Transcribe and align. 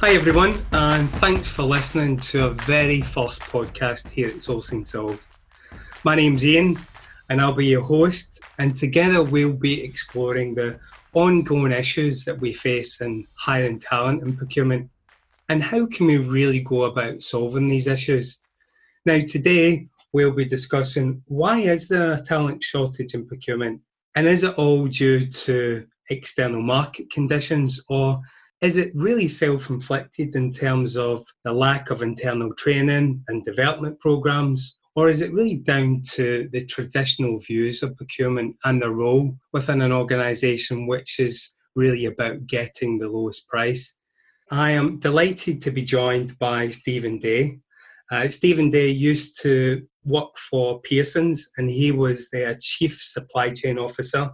Hi, 0.00 0.12
everyone, 0.12 0.54
and 0.70 1.10
thanks 1.10 1.48
for 1.48 1.64
listening 1.64 2.18
to 2.18 2.46
a 2.46 2.50
very 2.50 3.00
first 3.00 3.40
podcast 3.40 4.08
here 4.08 4.28
at 4.28 4.36
Sourcing 4.36 4.86
Solved. 4.86 5.20
My 6.04 6.14
name's 6.14 6.44
Ian, 6.44 6.78
and 7.28 7.40
I'll 7.40 7.52
be 7.52 7.66
your 7.66 7.82
host, 7.82 8.40
and 8.60 8.76
together 8.76 9.24
we'll 9.24 9.54
be 9.54 9.82
exploring 9.82 10.54
the 10.54 10.78
ongoing 11.14 11.72
issues 11.72 12.24
that 12.26 12.38
we 12.38 12.52
face 12.52 13.00
in 13.00 13.26
hiring 13.34 13.80
talent 13.80 14.22
and 14.22 14.38
procurement, 14.38 14.88
and 15.48 15.64
how 15.64 15.84
can 15.86 16.06
we 16.06 16.18
really 16.18 16.60
go 16.60 16.84
about 16.84 17.20
solving 17.20 17.66
these 17.66 17.88
issues. 17.88 18.38
Now, 19.04 19.18
today 19.26 19.88
we'll 20.12 20.32
be 20.32 20.44
discussing 20.44 21.24
why 21.26 21.58
is 21.58 21.88
there 21.88 22.12
a 22.12 22.22
talent 22.22 22.62
shortage 22.62 23.14
in 23.14 23.26
procurement, 23.26 23.80
and 24.14 24.28
is 24.28 24.44
it 24.44 24.54
all 24.58 24.86
due 24.86 25.26
to 25.26 25.88
external 26.08 26.62
market 26.62 27.10
conditions, 27.10 27.82
or 27.88 28.22
is 28.60 28.76
it 28.76 28.92
really 28.94 29.28
self 29.28 29.70
inflicted 29.70 30.34
in 30.34 30.50
terms 30.50 30.96
of 30.96 31.24
the 31.44 31.52
lack 31.52 31.90
of 31.90 32.02
internal 32.02 32.52
training 32.54 33.22
and 33.28 33.44
development 33.44 33.98
programs? 34.00 34.76
Or 34.96 35.08
is 35.08 35.22
it 35.22 35.32
really 35.32 35.54
down 35.54 36.02
to 36.14 36.48
the 36.52 36.66
traditional 36.66 37.38
views 37.38 37.84
of 37.84 37.96
procurement 37.96 38.56
and 38.64 38.82
the 38.82 38.90
role 38.90 39.36
within 39.52 39.80
an 39.80 39.92
organisation, 39.92 40.88
which 40.88 41.20
is 41.20 41.54
really 41.76 42.06
about 42.06 42.46
getting 42.46 42.98
the 42.98 43.08
lowest 43.08 43.46
price? 43.48 43.96
I 44.50 44.72
am 44.72 44.98
delighted 44.98 45.62
to 45.62 45.70
be 45.70 45.82
joined 45.82 46.36
by 46.38 46.70
Stephen 46.70 47.20
Day. 47.20 47.60
Uh, 48.10 48.26
Stephen 48.28 48.70
Day 48.70 48.88
used 48.88 49.40
to 49.42 49.86
work 50.04 50.36
for 50.36 50.80
Pearson's 50.80 51.48
and 51.58 51.70
he 51.70 51.92
was 51.92 52.28
their 52.30 52.56
Chief 52.60 53.00
Supply 53.00 53.50
Chain 53.50 53.78
Officer. 53.78 54.30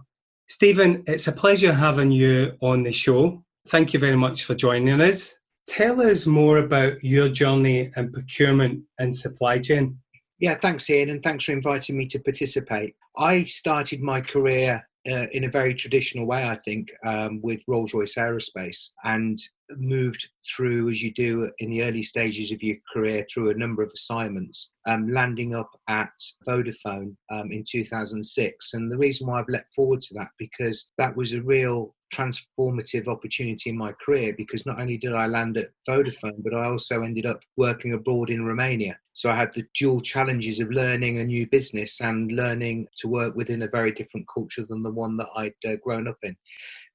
Stephen, 0.47 1.03
it's 1.05 1.27
a 1.27 1.31
pleasure 1.31 1.73
having 1.73 2.11
you 2.11 2.53
on 2.61 2.81
the 2.81 2.93
show. 2.93 3.44
Thank 3.67 3.93
you 3.93 3.99
very 3.99 4.15
much 4.15 4.43
for 4.43 4.53
joining 4.53 5.01
us. 5.01 5.35
Tell 5.67 5.99
us 5.99 6.27
more 6.27 6.59
about 6.59 7.03
your 7.03 7.29
journey 7.29 7.89
in 7.97 8.11
procurement 8.11 8.83
and 8.99 9.15
supply 9.15 9.57
chain. 9.57 9.97
Yeah, 10.39 10.55
thanks, 10.55 10.87
Ian, 10.89 11.09
and 11.09 11.23
thanks 11.23 11.45
for 11.45 11.53
inviting 11.53 11.97
me 11.97 12.05
to 12.07 12.19
participate. 12.19 12.95
I 13.17 13.45
started 13.45 14.01
my 14.01 14.21
career 14.21 14.85
uh, 15.09 15.27
in 15.31 15.45
a 15.45 15.49
very 15.49 15.73
traditional 15.73 16.27
way, 16.27 16.43
I 16.47 16.55
think, 16.55 16.89
um, 17.05 17.41
with 17.41 17.63
Rolls 17.67 17.93
Royce 17.93 18.15
Aerospace, 18.15 18.89
and 19.03 19.39
moved 19.77 20.29
through, 20.47 20.89
as 20.89 21.01
you 21.01 21.11
do 21.13 21.49
in 21.57 21.71
the 21.71 21.83
early 21.83 22.03
stages 22.03 22.51
of 22.51 22.61
your 22.61 22.77
career, 22.93 23.25
through 23.31 23.49
a 23.49 23.55
number 23.55 23.81
of 23.81 23.91
assignments, 23.95 24.71
um, 24.87 25.11
landing 25.11 25.55
up 25.55 25.69
at 25.87 26.11
Vodafone 26.47 27.15
um, 27.31 27.51
in 27.51 27.63
2006. 27.67 28.73
And 28.73 28.91
the 28.91 28.97
reason 28.97 29.27
why 29.27 29.39
I've 29.39 29.49
leapt 29.49 29.73
forward 29.73 30.01
to 30.01 30.13
that 30.15 30.29
because 30.37 30.91
that 30.97 31.15
was 31.15 31.33
a 31.33 31.41
real 31.41 31.95
transformative 32.13 33.07
opportunity 33.07 33.69
in 33.69 33.77
my 33.77 33.91
career 34.03 34.33
because 34.37 34.65
not 34.65 34.79
only 34.79 34.97
did 34.97 35.13
I 35.13 35.27
land 35.27 35.57
at 35.57 35.69
Vodafone, 35.87 36.43
but 36.43 36.53
I 36.53 36.65
also 36.65 37.01
ended 37.01 37.25
up 37.25 37.39
working 37.57 37.93
abroad 37.93 38.29
in 38.29 38.45
Romania. 38.45 38.97
So 39.13 39.29
I 39.29 39.35
had 39.35 39.53
the 39.53 39.65
dual 39.77 40.01
challenges 40.01 40.59
of 40.59 40.69
learning 40.71 41.19
a 41.19 41.23
new 41.23 41.47
business 41.47 42.01
and 42.01 42.31
learning 42.31 42.87
to 42.97 43.07
work 43.07 43.35
within 43.35 43.63
a 43.63 43.67
very 43.67 43.91
different 43.91 44.27
culture 44.33 44.65
than 44.67 44.83
the 44.83 44.91
one 44.91 45.17
that 45.17 45.29
I'd 45.35 45.53
uh, 45.67 45.75
grown 45.83 46.07
up 46.07 46.17
in. 46.23 46.35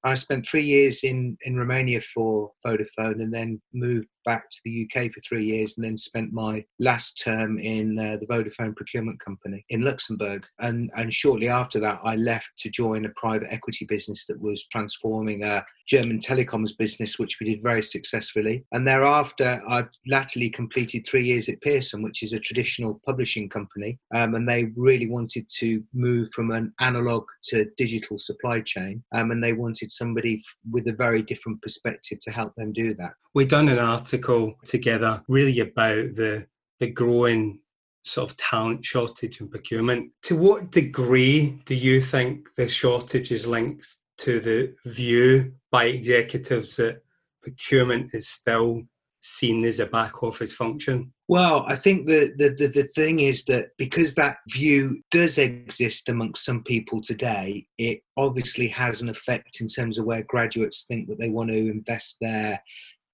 I 0.02 0.14
spent 0.14 0.46
three 0.46 0.64
years 0.64 1.04
in, 1.04 1.36
in 1.42 1.56
Romania 1.56 2.00
for 2.14 2.52
Vodafone 2.64 3.22
and 3.22 3.32
then 3.32 3.60
moved 3.74 4.08
back 4.30 4.48
to 4.48 4.60
the 4.64 4.86
UK 4.86 5.10
for 5.10 5.20
three 5.22 5.44
years 5.44 5.76
and 5.76 5.84
then 5.84 5.98
spent 5.98 6.32
my 6.32 6.64
last 6.78 7.20
term 7.20 7.58
in 7.58 7.98
uh, 7.98 8.16
the 8.20 8.28
Vodafone 8.28 8.76
procurement 8.76 9.18
company 9.18 9.64
in 9.70 9.82
Luxembourg. 9.82 10.46
And, 10.60 10.88
and 10.96 11.12
shortly 11.12 11.48
after 11.48 11.80
that, 11.80 11.98
I 12.04 12.14
left 12.14 12.48
to 12.60 12.70
join 12.70 13.06
a 13.06 13.16
private 13.16 13.48
equity 13.50 13.86
business 13.86 14.26
that 14.28 14.40
was 14.40 14.68
transforming 14.68 15.42
a 15.42 15.64
German 15.88 16.20
telecoms 16.20 16.78
business, 16.78 17.18
which 17.18 17.38
we 17.40 17.48
did 17.50 17.60
very 17.60 17.82
successfully. 17.82 18.64
And 18.70 18.86
thereafter, 18.86 19.60
I 19.66 19.86
latterly 20.06 20.48
completed 20.48 21.08
three 21.08 21.24
years 21.24 21.48
at 21.48 21.60
Pearson, 21.62 22.00
which 22.00 22.22
is 22.22 22.32
a 22.32 22.38
traditional 22.38 23.00
publishing 23.04 23.48
company. 23.48 23.98
Um, 24.14 24.36
and 24.36 24.48
they 24.48 24.68
really 24.76 25.08
wanted 25.08 25.48
to 25.58 25.82
move 25.92 26.30
from 26.30 26.52
an 26.52 26.72
analog 26.78 27.24
to 27.48 27.66
digital 27.76 28.16
supply 28.20 28.60
chain. 28.60 29.02
Um, 29.10 29.32
and 29.32 29.42
they 29.42 29.54
wanted 29.54 29.90
somebody 29.90 30.40
with 30.70 30.86
a 30.86 30.92
very 30.92 31.20
different 31.20 31.60
perspective 31.62 32.20
to 32.20 32.30
help 32.30 32.54
them 32.54 32.72
do 32.72 32.94
that. 32.94 33.14
We've 33.34 33.48
done 33.48 33.68
an 33.68 33.78
article 33.78 34.54
together 34.64 35.22
really 35.28 35.60
about 35.60 36.16
the 36.16 36.46
the 36.80 36.90
growing 36.90 37.60
sort 38.04 38.30
of 38.30 38.36
talent 38.36 38.84
shortage 38.84 39.40
in 39.40 39.48
procurement. 39.48 40.10
To 40.22 40.36
what 40.36 40.70
degree 40.70 41.60
do 41.66 41.74
you 41.74 42.00
think 42.00 42.48
the 42.56 42.68
shortage 42.68 43.30
is 43.30 43.46
linked 43.46 43.86
to 44.18 44.40
the 44.40 44.74
view 44.86 45.52
by 45.70 45.84
executives 45.86 46.76
that 46.76 47.02
procurement 47.42 48.10
is 48.14 48.28
still 48.28 48.82
seen 49.22 49.64
as 49.64 49.80
a 49.80 49.86
back 49.86 50.22
office 50.22 50.52
function? 50.52 51.12
Well, 51.28 51.64
I 51.66 51.76
think 51.76 52.06
the, 52.06 52.32
the, 52.36 52.48
the, 52.50 52.66
the, 52.68 52.84
thing 52.84 53.20
is 53.20 53.44
that 53.44 53.68
because 53.78 54.14
that 54.14 54.38
view 54.48 55.00
does 55.10 55.38
exist 55.38 56.08
amongst 56.08 56.44
some 56.44 56.64
people 56.64 57.00
today, 57.00 57.66
it 57.78 58.00
obviously 58.16 58.66
has 58.68 59.02
an 59.02 59.08
effect 59.08 59.60
in 59.60 59.68
terms 59.68 59.98
of 59.98 60.06
where 60.06 60.24
graduates 60.24 60.86
think 60.88 61.08
that 61.08 61.20
they 61.20 61.28
want 61.28 61.50
to 61.50 61.70
invest 61.70 62.16
their 62.20 62.60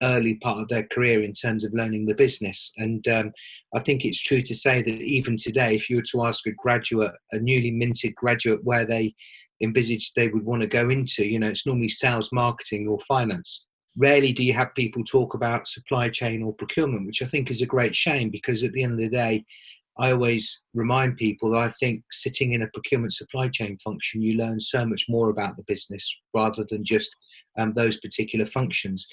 early 0.02 0.36
part 0.36 0.60
of 0.60 0.68
their 0.68 0.86
career 0.88 1.22
in 1.22 1.32
terms 1.32 1.64
of 1.64 1.72
learning 1.72 2.06
the 2.06 2.14
business. 2.14 2.72
And 2.76 3.06
um, 3.08 3.32
I 3.74 3.80
think 3.80 4.04
it's 4.04 4.20
true 4.20 4.42
to 4.42 4.54
say 4.54 4.82
that 4.82 4.88
even 4.88 5.36
today, 5.36 5.74
if 5.74 5.88
you 5.88 5.96
were 5.96 6.02
to 6.12 6.24
ask 6.24 6.46
a 6.46 6.52
graduate, 6.52 7.12
a 7.32 7.38
newly 7.38 7.70
minted 7.70 8.14
graduate, 8.14 8.64
where 8.64 8.84
they 8.84 9.14
envisage 9.62 10.12
they 10.12 10.28
would 10.28 10.44
want 10.44 10.62
to 10.62 10.68
go 10.68 10.90
into, 10.90 11.26
you 11.26 11.38
know, 11.38 11.48
it's 11.48 11.66
normally 11.66 11.88
sales, 11.88 12.30
marketing, 12.32 12.88
or 12.88 12.98
finance. 13.00 13.66
Rarely 13.96 14.32
do 14.32 14.44
you 14.44 14.52
have 14.52 14.74
people 14.74 15.02
talk 15.04 15.34
about 15.34 15.68
supply 15.68 16.10
chain 16.10 16.42
or 16.42 16.52
procurement, 16.52 17.06
which 17.06 17.22
I 17.22 17.26
think 17.26 17.50
is 17.50 17.62
a 17.62 17.66
great 17.66 17.94
shame 17.94 18.28
because 18.30 18.62
at 18.62 18.72
the 18.72 18.82
end 18.82 18.92
of 18.92 18.98
the 18.98 19.08
day, 19.08 19.44
I 19.98 20.12
always 20.12 20.60
remind 20.74 21.16
people 21.16 21.50
that 21.52 21.60
I 21.60 21.70
think 21.70 22.02
sitting 22.12 22.52
in 22.52 22.60
a 22.60 22.68
procurement 22.68 23.14
supply 23.14 23.48
chain 23.48 23.78
function, 23.78 24.20
you 24.20 24.36
learn 24.36 24.60
so 24.60 24.84
much 24.84 25.06
more 25.08 25.30
about 25.30 25.56
the 25.56 25.64
business 25.66 26.14
rather 26.34 26.66
than 26.68 26.84
just 26.84 27.16
um, 27.56 27.72
those 27.72 27.98
particular 27.98 28.44
functions 28.44 29.08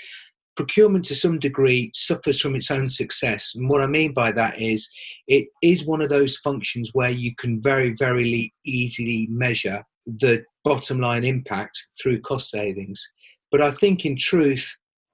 procurement 0.56 1.06
to 1.06 1.16
some 1.16 1.40
degree 1.40 1.92
suffers 1.94 2.40
from 2.40 2.56
its 2.56 2.70
own 2.70 2.90
success. 2.90 3.54
And 3.56 3.70
what 3.70 3.82
I 3.82 3.88
mean 3.88 4.14
by 4.14 4.32
that 4.34 4.62
is 4.62 4.90
it 5.28 5.48
is 5.62 5.86
one 5.86 6.02
of 6.02 6.10
those 6.10 6.38
functions 6.38 6.92
where 6.94 7.10
you 7.10 7.36
can 7.36 7.62
very, 7.62 7.96
very 7.98 8.54
easily 8.66 9.28
measure 9.30 9.84
the 10.06 10.44
bottom 10.64 11.00
line 11.00 11.24
impact 11.24 11.78
through 12.02 12.22
cost 12.22 12.50
savings. 12.50 13.02
But 13.52 13.62
I 13.62 13.72
think 13.72 14.06
in 14.06 14.16
truth, 14.16 14.70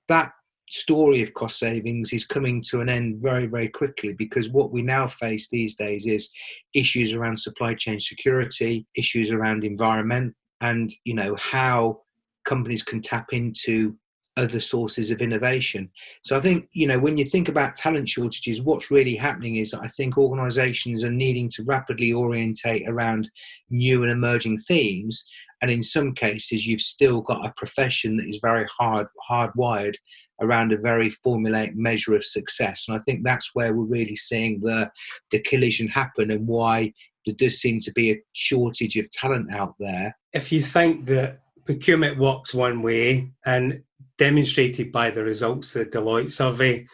that 0.07 0.31
story 0.67 1.21
of 1.21 1.33
cost 1.33 1.59
savings 1.59 2.13
is 2.13 2.25
coming 2.25 2.61
to 2.69 2.81
an 2.81 2.89
end 2.89 3.19
very, 3.21 3.47
very 3.47 3.69
quickly 3.69 4.13
because 4.13 4.49
what 4.49 4.71
we 4.71 4.81
now 4.81 5.07
face 5.07 5.49
these 5.49 5.75
days 5.75 6.05
is 6.05 6.29
issues 6.73 7.13
around 7.13 7.37
supply 7.37 7.73
chain 7.73 7.99
security, 7.99 8.85
issues 8.95 9.31
around 9.31 9.63
environment, 9.63 10.33
and 10.61 10.91
you 11.05 11.13
know 11.13 11.35
how 11.35 12.01
companies 12.45 12.83
can 12.83 13.01
tap 13.01 13.33
into 13.33 13.95
other 14.39 14.59
sources 14.59 15.11
of 15.11 15.21
innovation. 15.21 15.89
So 16.23 16.37
I 16.37 16.39
think, 16.39 16.69
you 16.71 16.87
know, 16.87 16.97
when 16.97 17.17
you 17.17 17.25
think 17.25 17.49
about 17.49 17.75
talent 17.75 18.07
shortages, 18.07 18.61
what's 18.61 18.89
really 18.89 19.15
happening 19.15 19.57
is 19.57 19.73
I 19.73 19.89
think 19.89 20.17
organizations 20.17 21.03
are 21.03 21.11
needing 21.11 21.49
to 21.49 21.63
rapidly 21.63 22.13
orientate 22.13 22.87
around 22.87 23.29
new 23.69 24.01
and 24.01 24.11
emerging 24.11 24.61
themes. 24.61 25.25
And 25.61 25.69
in 25.69 25.83
some 25.83 26.13
cases, 26.13 26.65
you've 26.65 26.81
still 26.81 27.21
got 27.21 27.45
a 27.45 27.53
profession 27.57 28.15
that 28.17 28.27
is 28.27 28.39
very 28.41 28.65
hard 28.77 29.07
hardwired 29.29 29.95
around 30.41 30.71
a 30.71 30.77
very 30.77 31.11
formulaic 31.11 31.75
measure 31.75 32.15
of 32.15 32.23
success. 32.23 32.85
And 32.87 32.95
I 32.97 33.01
think 33.01 33.25
that's 33.25 33.51
where 33.53 33.73
we're 33.73 33.83
really 33.83 34.15
seeing 34.15 34.61
the 34.61 34.89
the 35.31 35.39
collision 35.39 35.89
happen 35.89 36.31
and 36.31 36.47
why 36.47 36.93
there 37.25 37.35
does 37.35 37.59
seem 37.59 37.81
to 37.81 37.91
be 37.91 38.11
a 38.11 38.21
shortage 38.31 38.95
of 38.95 39.11
talent 39.11 39.53
out 39.53 39.75
there. 39.79 40.17
If 40.31 40.49
you 40.53 40.61
think 40.61 41.07
that 41.07 41.41
procurement 41.65 42.17
works 42.17 42.53
one 42.53 42.81
way 42.81 43.31
and 43.45 43.83
demonstrated 44.19 44.91
by 44.91 45.09
the 45.09 45.23
results 45.23 45.75
of 45.75 45.89
the 45.89 45.97
Deloitte 45.97 46.31
survey, 46.31 46.85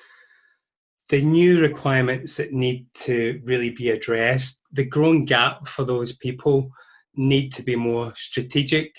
the 1.09 1.21
new 1.21 1.59
requirements 1.59 2.37
that 2.37 2.53
need 2.53 2.87
to 2.93 3.41
really 3.43 3.71
be 3.71 3.89
addressed, 3.89 4.61
the 4.71 4.85
growing 4.85 5.25
gap 5.25 5.67
for 5.67 5.83
those 5.83 6.15
people 6.15 6.69
need 7.15 7.51
to 7.53 7.63
be 7.63 7.75
more 7.75 8.13
strategic. 8.15 8.95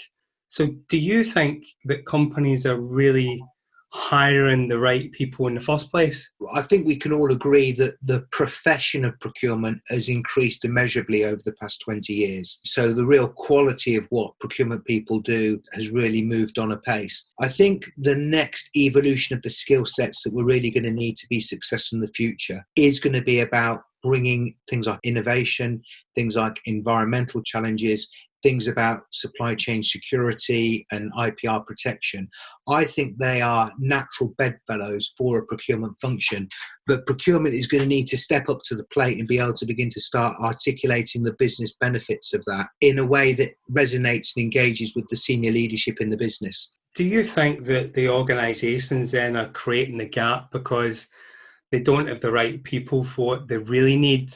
So, 0.48 0.68
do 0.88 0.98
you 0.98 1.24
think 1.24 1.64
that 1.86 2.06
companies 2.06 2.66
are 2.66 2.80
really 2.80 3.42
hiring 3.96 4.68
the 4.68 4.78
right 4.78 5.10
people 5.12 5.46
in 5.46 5.54
the 5.54 5.60
first 5.60 5.90
place? 5.90 6.30
I 6.54 6.62
think 6.62 6.86
we 6.86 6.96
can 6.96 7.12
all 7.12 7.32
agree 7.32 7.72
that 7.72 7.94
the 8.02 8.26
profession 8.30 9.04
of 9.04 9.18
procurement 9.20 9.80
has 9.88 10.08
increased 10.08 10.64
immeasurably 10.64 11.24
over 11.24 11.40
the 11.44 11.54
past 11.54 11.80
20 11.80 12.12
years. 12.12 12.60
So 12.64 12.92
the 12.92 13.06
real 13.06 13.26
quality 13.26 13.96
of 13.96 14.06
what 14.10 14.38
procurement 14.38 14.84
people 14.84 15.20
do 15.20 15.60
has 15.72 15.90
really 15.90 16.22
moved 16.22 16.58
on 16.58 16.72
a 16.72 16.76
pace. 16.76 17.28
I 17.40 17.48
think 17.48 17.86
the 17.96 18.14
next 18.14 18.70
evolution 18.76 19.34
of 19.34 19.42
the 19.42 19.50
skill 19.50 19.84
sets 19.84 20.22
that 20.22 20.32
we're 20.32 20.44
really 20.44 20.70
going 20.70 20.84
to 20.84 20.90
need 20.90 21.16
to 21.16 21.26
be 21.28 21.40
successful 21.40 21.96
in 21.96 22.00
the 22.00 22.08
future 22.08 22.64
is 22.76 23.00
going 23.00 23.14
to 23.14 23.22
be 23.22 23.40
about 23.40 23.80
bringing 24.02 24.54
things 24.70 24.86
like 24.86 25.00
innovation, 25.02 25.82
things 26.14 26.36
like 26.36 26.60
environmental 26.66 27.42
challenges, 27.42 28.08
things 28.42 28.66
about 28.66 29.02
supply 29.12 29.54
chain 29.54 29.82
security 29.82 30.86
and 30.92 31.12
IPR 31.14 31.64
protection, 31.66 32.28
I 32.68 32.84
think 32.84 33.18
they 33.18 33.40
are 33.40 33.72
natural 33.78 34.34
bedfellows 34.38 35.12
for 35.16 35.38
a 35.38 35.46
procurement 35.46 35.94
function. 36.00 36.48
But 36.86 37.06
procurement 37.06 37.54
is 37.54 37.66
going 37.66 37.82
to 37.82 37.88
need 37.88 38.06
to 38.08 38.18
step 38.18 38.48
up 38.48 38.60
to 38.66 38.74
the 38.74 38.86
plate 38.92 39.18
and 39.18 39.28
be 39.28 39.38
able 39.38 39.54
to 39.54 39.66
begin 39.66 39.90
to 39.90 40.00
start 40.00 40.36
articulating 40.40 41.22
the 41.22 41.34
business 41.38 41.74
benefits 41.80 42.32
of 42.34 42.44
that 42.46 42.68
in 42.80 42.98
a 42.98 43.06
way 43.06 43.32
that 43.34 43.54
resonates 43.70 44.30
and 44.36 44.44
engages 44.44 44.94
with 44.94 45.06
the 45.10 45.16
senior 45.16 45.52
leadership 45.52 46.00
in 46.00 46.10
the 46.10 46.16
business. 46.16 46.72
Do 46.94 47.04
you 47.04 47.24
think 47.24 47.64
that 47.66 47.92
the 47.92 48.08
organisations 48.08 49.10
then 49.10 49.36
are 49.36 49.50
creating 49.50 49.98
the 49.98 50.08
gap 50.08 50.50
because 50.50 51.08
they 51.70 51.80
don't 51.80 52.06
have 52.06 52.20
the 52.20 52.32
right 52.32 52.62
people 52.64 53.04
for 53.04 53.26
what 53.26 53.48
they 53.48 53.58
really 53.58 53.96
need? 53.96 54.32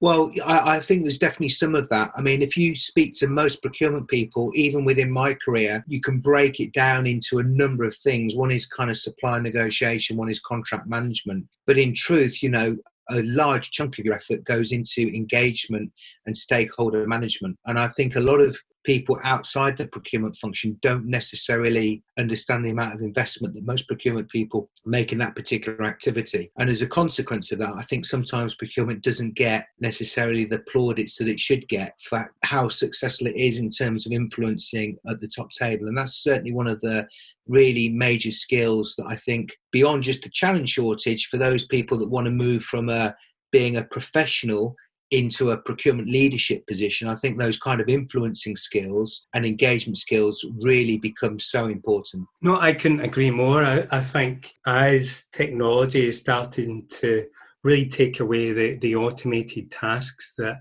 Well, 0.00 0.30
I, 0.44 0.76
I, 0.76 0.80
think 0.80 1.02
there's 1.02 1.18
definitely 1.18 1.50
some 1.50 1.74
of 1.74 1.88
that. 1.88 2.12
I 2.16 2.22
mean, 2.22 2.42
if 2.42 2.56
you 2.56 2.74
speak 2.76 3.14
to 3.14 3.26
most 3.26 3.62
procurement 3.62 4.08
people, 4.08 4.52
even 4.54 4.84
within 4.84 5.10
my 5.10 5.34
career, 5.34 5.84
you 5.86 6.00
can 6.00 6.18
break 6.18 6.60
it 6.60 6.72
down 6.72 7.06
into 7.06 7.38
a 7.38 7.44
number 7.44 7.84
of 7.84 7.96
things. 7.96 8.36
One 8.36 8.50
is 8.50 8.66
kind 8.66 8.90
of 8.90 8.98
supply 8.98 9.38
negotiation, 9.40 10.16
one 10.16 10.30
is 10.30 10.40
contract 10.40 10.86
management. 10.88 11.46
But 11.66 11.78
in 11.78 11.94
truth, 11.94 12.42
you 12.42 12.50
know, 12.50 12.76
a 13.10 13.22
large 13.22 13.70
chunk 13.70 13.98
of 13.98 14.04
your 14.04 14.14
effort 14.14 14.44
goes 14.44 14.72
into 14.72 15.02
engagement 15.14 15.92
and 16.26 16.36
stakeholder 16.36 17.06
management. 17.06 17.56
And 17.66 17.78
I 17.78 17.88
think 17.88 18.16
a 18.16 18.20
lot 18.20 18.40
of 18.40 18.58
people 18.86 19.18
outside 19.24 19.76
the 19.76 19.86
procurement 19.88 20.36
function 20.36 20.78
don't 20.80 21.04
necessarily 21.04 22.02
understand 22.18 22.64
the 22.64 22.70
amount 22.70 22.94
of 22.94 23.02
investment 23.02 23.52
that 23.52 23.66
most 23.66 23.88
procurement 23.88 24.30
people 24.30 24.70
make 24.86 25.12
in 25.12 25.18
that 25.18 25.34
particular 25.34 25.84
activity. 25.84 26.52
And 26.56 26.70
as 26.70 26.82
a 26.82 26.86
consequence 26.86 27.50
of 27.50 27.58
that, 27.58 27.74
I 27.76 27.82
think 27.82 28.06
sometimes 28.06 28.54
procurement 28.54 29.02
doesn't 29.02 29.34
get 29.34 29.66
necessarily 29.80 30.44
the 30.44 30.60
plaudits 30.60 31.16
that 31.16 31.26
it 31.26 31.40
should 31.40 31.66
get 31.68 31.98
for 32.00 32.32
how 32.44 32.68
successful 32.68 33.26
it 33.26 33.36
is 33.36 33.58
in 33.58 33.70
terms 33.70 34.06
of 34.06 34.12
influencing 34.12 34.96
at 35.08 35.20
the 35.20 35.28
top 35.28 35.50
table. 35.50 35.88
And 35.88 35.98
that's 35.98 36.22
certainly 36.22 36.54
one 36.54 36.68
of 36.68 36.80
the 36.80 37.08
really 37.48 37.88
major 37.88 38.30
skills 38.30 38.94
that 38.98 39.06
I 39.08 39.16
think 39.16 39.56
beyond 39.72 40.04
just 40.04 40.22
the 40.22 40.30
challenge 40.30 40.70
shortage 40.70 41.26
for 41.26 41.38
those 41.38 41.66
people 41.66 41.98
that 41.98 42.08
want 42.08 42.26
to 42.26 42.30
move 42.30 42.62
from 42.62 42.88
a 42.88 43.16
being 43.50 43.76
a 43.76 43.84
professional 43.84 44.76
into 45.10 45.50
a 45.50 45.56
procurement 45.56 46.08
leadership 46.08 46.66
position, 46.66 47.08
I 47.08 47.14
think 47.14 47.38
those 47.38 47.58
kind 47.58 47.80
of 47.80 47.88
influencing 47.88 48.56
skills 48.56 49.26
and 49.34 49.46
engagement 49.46 49.98
skills 49.98 50.44
really 50.60 50.96
become 50.96 51.38
so 51.38 51.66
important. 51.66 52.26
No, 52.42 52.58
I 52.58 52.72
couldn't 52.72 53.00
agree 53.00 53.30
more. 53.30 53.64
I, 53.64 53.86
I 53.92 54.00
think 54.00 54.52
as 54.66 55.26
technology 55.32 56.06
is 56.06 56.18
starting 56.18 56.86
to 57.00 57.26
really 57.62 57.88
take 57.88 58.20
away 58.20 58.52
the, 58.52 58.78
the 58.78 58.96
automated 58.96 59.70
tasks 59.70 60.34
that, 60.38 60.58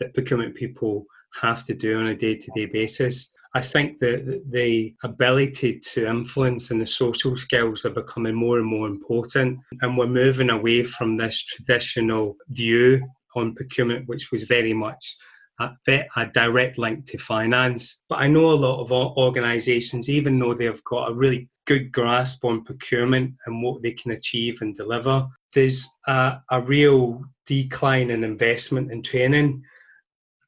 that 0.00 0.14
procurement 0.14 0.54
people 0.54 1.06
have 1.34 1.64
to 1.66 1.74
do 1.74 1.98
on 1.98 2.06
a 2.08 2.16
day 2.16 2.36
to 2.36 2.50
day 2.54 2.66
basis. 2.66 3.32
I 3.54 3.60
think 3.62 3.98
that 4.00 4.44
the 4.50 4.94
ability 5.02 5.80
to 5.94 6.06
influence 6.06 6.70
and 6.70 6.80
the 6.80 6.86
social 6.86 7.36
skills 7.36 7.84
are 7.84 7.90
becoming 7.90 8.34
more 8.34 8.58
and 8.58 8.66
more 8.66 8.86
important. 8.86 9.58
And 9.80 9.96
we're 9.96 10.06
moving 10.06 10.50
away 10.50 10.82
from 10.82 11.16
this 11.16 11.42
traditional 11.42 12.36
view 12.50 13.08
on 13.36 13.54
procurement, 13.54 14.08
which 14.08 14.30
was 14.30 14.44
very 14.44 14.72
much 14.72 15.16
a, 15.60 15.70
a, 16.16 16.26
direct 16.26 16.78
link 16.78 17.06
to 17.06 17.18
finance. 17.18 18.00
But 18.08 18.20
I 18.20 18.28
know 18.28 18.50
a 18.50 18.52
lot 18.52 18.80
of 18.80 18.92
organisations, 18.92 20.08
even 20.08 20.38
though 20.38 20.54
they've 20.54 20.84
got 20.84 21.10
a 21.10 21.14
really 21.14 21.48
good 21.66 21.92
grasp 21.92 22.44
on 22.44 22.64
procurement 22.64 23.34
and 23.46 23.62
what 23.62 23.82
they 23.82 23.92
can 23.92 24.12
achieve 24.12 24.62
and 24.62 24.76
deliver, 24.76 25.26
there's 25.54 25.86
a, 26.06 26.40
a 26.50 26.60
real 26.60 27.24
decline 27.46 28.10
in 28.10 28.24
investment 28.24 28.92
in 28.92 29.02
training. 29.02 29.62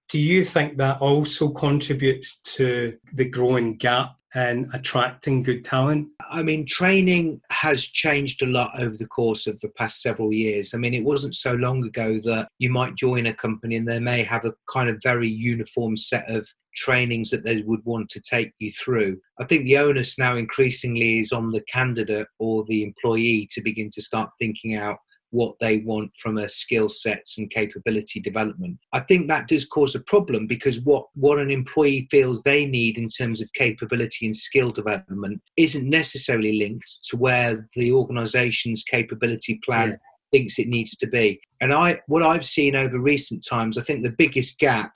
Do 0.08 0.18
you 0.18 0.44
think 0.44 0.76
that 0.78 1.00
also 1.00 1.48
contributes 1.48 2.40
to 2.56 2.96
the 3.14 3.24
growing 3.24 3.76
gap 3.76 4.16
and 4.34 4.68
attracting 4.72 5.42
good 5.42 5.64
talent? 5.64 6.08
I 6.30 6.42
mean, 6.42 6.66
training 6.66 7.40
has 7.50 7.84
changed 7.84 8.42
a 8.42 8.46
lot 8.46 8.78
over 8.80 8.96
the 8.96 9.06
course 9.06 9.46
of 9.46 9.60
the 9.60 9.70
past 9.70 10.02
several 10.02 10.32
years. 10.32 10.74
I 10.74 10.78
mean, 10.78 10.94
it 10.94 11.04
wasn't 11.04 11.34
so 11.34 11.54
long 11.54 11.84
ago 11.84 12.14
that 12.24 12.48
you 12.58 12.70
might 12.70 12.96
join 12.96 13.26
a 13.26 13.34
company 13.34 13.76
and 13.76 13.86
they 13.86 14.00
may 14.00 14.22
have 14.22 14.44
a 14.44 14.54
kind 14.72 14.88
of 14.88 15.00
very 15.02 15.28
uniform 15.28 15.96
set 15.96 16.30
of 16.30 16.46
trainings 16.74 17.30
that 17.30 17.44
they 17.44 17.62
would 17.62 17.84
want 17.84 18.08
to 18.10 18.20
take 18.20 18.52
you 18.58 18.70
through. 18.72 19.18
I 19.38 19.44
think 19.44 19.64
the 19.64 19.78
onus 19.78 20.18
now 20.18 20.36
increasingly 20.36 21.18
is 21.18 21.32
on 21.32 21.50
the 21.50 21.62
candidate 21.62 22.28
or 22.38 22.64
the 22.68 22.82
employee 22.82 23.48
to 23.52 23.62
begin 23.62 23.90
to 23.90 24.02
start 24.02 24.30
thinking 24.38 24.76
out 24.76 24.98
what 25.30 25.54
they 25.60 25.78
want 25.78 26.14
from 26.16 26.38
a 26.38 26.48
skill 26.48 26.88
sets 26.88 27.38
and 27.38 27.50
capability 27.50 28.20
development. 28.20 28.78
I 28.92 29.00
think 29.00 29.28
that 29.28 29.48
does 29.48 29.66
cause 29.66 29.94
a 29.94 30.00
problem 30.00 30.46
because 30.46 30.80
what, 30.80 31.06
what 31.14 31.38
an 31.38 31.50
employee 31.50 32.08
feels 32.10 32.42
they 32.42 32.66
need 32.66 32.98
in 32.98 33.08
terms 33.08 33.40
of 33.40 33.52
capability 33.52 34.26
and 34.26 34.36
skill 34.36 34.70
development 34.70 35.40
isn't 35.56 35.88
necessarily 35.88 36.58
linked 36.58 36.98
to 37.04 37.16
where 37.16 37.68
the 37.74 37.92
organization's 37.92 38.82
capability 38.82 39.60
plan 39.64 39.90
yeah. 39.90 39.96
thinks 40.32 40.58
it 40.58 40.68
needs 40.68 40.96
to 40.96 41.06
be. 41.06 41.40
And 41.60 41.72
I 41.72 42.00
what 42.06 42.22
I've 42.22 42.44
seen 42.44 42.74
over 42.74 42.98
recent 42.98 43.44
times, 43.46 43.78
I 43.78 43.82
think 43.82 44.02
the 44.02 44.12
biggest 44.12 44.58
gap 44.58 44.92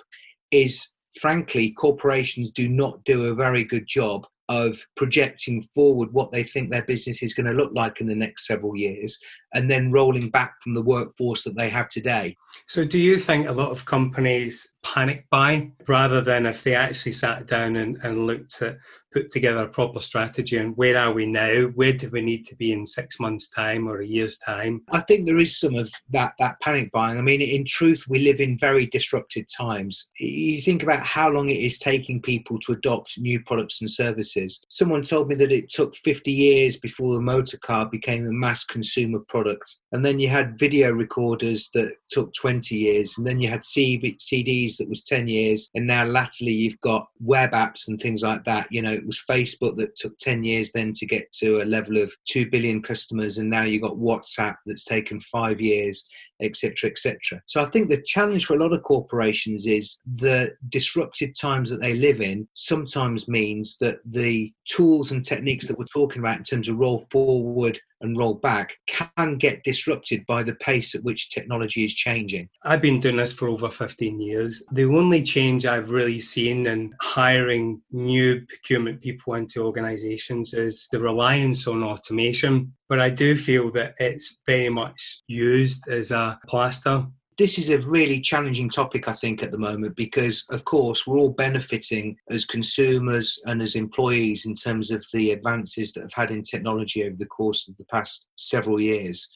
is 0.50 0.88
frankly 1.20 1.70
corporations 1.72 2.50
do 2.50 2.68
not 2.68 3.04
do 3.04 3.26
a 3.26 3.34
very 3.34 3.64
good 3.64 3.86
job 3.86 4.26
of 4.48 4.84
projecting 4.96 5.62
forward 5.74 6.12
what 6.12 6.30
they 6.30 6.42
think 6.42 6.68
their 6.68 6.84
business 6.84 7.22
is 7.22 7.34
going 7.34 7.46
to 7.46 7.52
look 7.52 7.72
like 7.74 8.00
in 8.00 8.06
the 8.06 8.14
next 8.14 8.46
several 8.46 8.76
years 8.76 9.18
and 9.54 9.70
then 9.70 9.92
rolling 9.92 10.28
back 10.28 10.54
from 10.62 10.74
the 10.74 10.82
workforce 10.82 11.44
that 11.44 11.56
they 11.56 11.68
have 11.68 11.88
today. 11.88 12.36
So, 12.66 12.84
do 12.84 12.98
you 12.98 13.18
think 13.18 13.48
a 13.48 13.52
lot 13.52 13.70
of 13.70 13.84
companies 13.84 14.74
panic 14.82 15.26
buy 15.30 15.70
rather 15.86 16.20
than 16.20 16.46
if 16.46 16.62
they 16.62 16.74
actually 16.74 17.12
sat 17.12 17.46
down 17.46 17.76
and, 17.76 17.96
and 18.02 18.26
looked 18.26 18.60
at 18.62 18.76
put 19.14 19.30
together 19.30 19.62
a 19.62 19.68
proper 19.68 20.00
strategy 20.00 20.56
and 20.56 20.76
where 20.76 20.98
are 20.98 21.12
we 21.12 21.24
now? 21.24 21.62
Where 21.74 21.92
do 21.92 22.10
we 22.10 22.20
need 22.20 22.44
to 22.46 22.56
be 22.56 22.72
in 22.72 22.86
six 22.86 23.20
months' 23.20 23.48
time 23.48 23.88
or 23.88 24.00
a 24.00 24.06
year's 24.06 24.38
time? 24.38 24.82
I 24.92 25.00
think 25.00 25.24
there 25.24 25.38
is 25.38 25.58
some 25.58 25.76
of 25.76 25.90
that 26.10 26.34
that 26.40 26.60
panic 26.60 26.90
buying. 26.90 27.16
I 27.16 27.22
mean, 27.22 27.40
in 27.40 27.64
truth, 27.64 28.04
we 28.08 28.18
live 28.18 28.40
in 28.40 28.58
very 28.58 28.86
disrupted 28.86 29.48
times. 29.48 30.08
You 30.18 30.60
think 30.60 30.82
about 30.82 31.04
how 31.04 31.30
long 31.30 31.48
it 31.48 31.60
is 31.60 31.78
taking 31.78 32.20
people 32.20 32.58
to 32.60 32.72
adopt 32.72 33.18
new 33.18 33.40
products 33.42 33.80
and 33.80 33.90
services. 33.90 34.60
Someone 34.68 35.04
told 35.04 35.28
me 35.28 35.36
that 35.36 35.52
it 35.52 35.70
took 35.70 35.94
50 35.94 36.32
years 36.32 36.76
before 36.76 37.14
the 37.14 37.22
motor 37.22 37.58
car 37.58 37.88
became 37.88 38.26
a 38.26 38.32
mass 38.32 38.64
consumer 38.64 39.20
product. 39.28 39.78
And 39.92 40.04
then 40.04 40.18
you 40.18 40.28
had 40.28 40.58
video 40.58 40.90
recorders 40.90 41.70
that 41.74 41.94
took 42.10 42.34
20 42.34 42.74
years, 42.74 43.16
and 43.16 43.24
then 43.24 43.40
you 43.40 43.48
had 43.48 43.60
CDs 43.60 44.76
that 44.78 44.88
was 44.88 45.04
10 45.04 45.28
years, 45.28 45.70
and 45.76 45.86
now 45.86 46.04
latterly 46.04 46.52
you've 46.52 46.80
got 46.80 47.06
web 47.20 47.52
apps 47.52 47.86
and 47.86 48.00
things 48.00 48.22
like 48.22 48.44
that. 48.44 48.66
You 48.72 48.82
know, 48.82 49.00
it 49.04 49.06
was 49.06 49.22
Facebook 49.28 49.76
that 49.76 49.96
took 49.96 50.18
10 50.18 50.44
years 50.44 50.72
then 50.72 50.92
to 50.94 51.04
get 51.04 51.30
to 51.32 51.60
a 51.62 51.64
level 51.64 51.98
of 51.98 52.14
2 52.26 52.48
billion 52.48 52.82
customers, 52.82 53.36
and 53.36 53.50
now 53.50 53.62
you've 53.62 53.82
got 53.82 53.98
WhatsApp 53.98 54.56
that's 54.64 54.86
taken 54.86 55.20
five 55.20 55.60
years 55.60 56.06
etc., 56.40 56.90
etc. 56.90 57.40
So 57.46 57.60
I 57.60 57.66
think 57.66 57.88
the 57.88 58.02
challenge 58.02 58.46
for 58.46 58.54
a 58.54 58.58
lot 58.58 58.72
of 58.72 58.82
corporations 58.82 59.66
is 59.66 60.00
the 60.16 60.52
disrupted 60.68 61.34
times 61.36 61.70
that 61.70 61.80
they 61.80 61.94
live 61.94 62.20
in 62.20 62.48
sometimes 62.54 63.28
means 63.28 63.76
that 63.80 63.98
the 64.04 64.52
tools 64.66 65.12
and 65.12 65.24
techniques 65.24 65.66
that 65.68 65.78
we're 65.78 65.84
talking 65.86 66.20
about 66.20 66.38
in 66.38 66.44
terms 66.44 66.68
of 66.68 66.76
roll 66.76 67.06
forward 67.10 67.78
and 68.00 68.18
roll 68.18 68.34
back 68.34 68.76
can 68.86 69.36
get 69.38 69.62
disrupted 69.64 70.24
by 70.26 70.42
the 70.42 70.54
pace 70.56 70.94
at 70.94 71.02
which 71.04 71.30
technology 71.30 71.84
is 71.84 71.94
changing. 71.94 72.48
I've 72.62 72.82
been 72.82 73.00
doing 73.00 73.16
this 73.16 73.32
for 73.32 73.48
over 73.48 73.70
15 73.70 74.20
years. 74.20 74.62
The 74.72 74.84
only 74.84 75.22
change 75.22 75.64
I've 75.66 75.90
really 75.90 76.20
seen 76.20 76.66
in 76.66 76.92
hiring 77.00 77.80
new 77.92 78.44
procurement 78.46 79.00
people 79.00 79.34
into 79.34 79.62
organizations 79.62 80.54
is 80.54 80.88
the 80.92 81.00
reliance 81.00 81.66
on 81.66 81.82
automation 81.82 82.74
but 82.94 83.00
I 83.00 83.10
do 83.10 83.36
feel 83.36 83.72
that 83.72 83.96
it's 83.98 84.38
very 84.46 84.68
much 84.68 85.22
used 85.26 85.88
as 85.88 86.12
a 86.12 86.38
plaster. 86.46 87.04
This 87.38 87.58
is 87.58 87.68
a 87.70 87.80
really 87.80 88.20
challenging 88.20 88.70
topic, 88.70 89.08
I 89.08 89.14
think, 89.14 89.42
at 89.42 89.50
the 89.50 89.58
moment 89.58 89.96
because, 89.96 90.44
of 90.50 90.64
course, 90.64 91.04
we're 91.04 91.18
all 91.18 91.30
benefiting 91.30 92.16
as 92.30 92.44
consumers 92.44 93.36
and 93.46 93.60
as 93.60 93.74
employees 93.74 94.46
in 94.46 94.54
terms 94.54 94.92
of 94.92 95.04
the 95.12 95.32
advances 95.32 95.92
that 95.92 96.02
have 96.02 96.12
had 96.12 96.30
in 96.30 96.44
technology 96.44 97.02
over 97.02 97.16
the 97.18 97.26
course 97.26 97.66
of 97.66 97.76
the 97.78 97.84
past 97.86 98.26
several 98.36 98.80
years. 98.80 99.28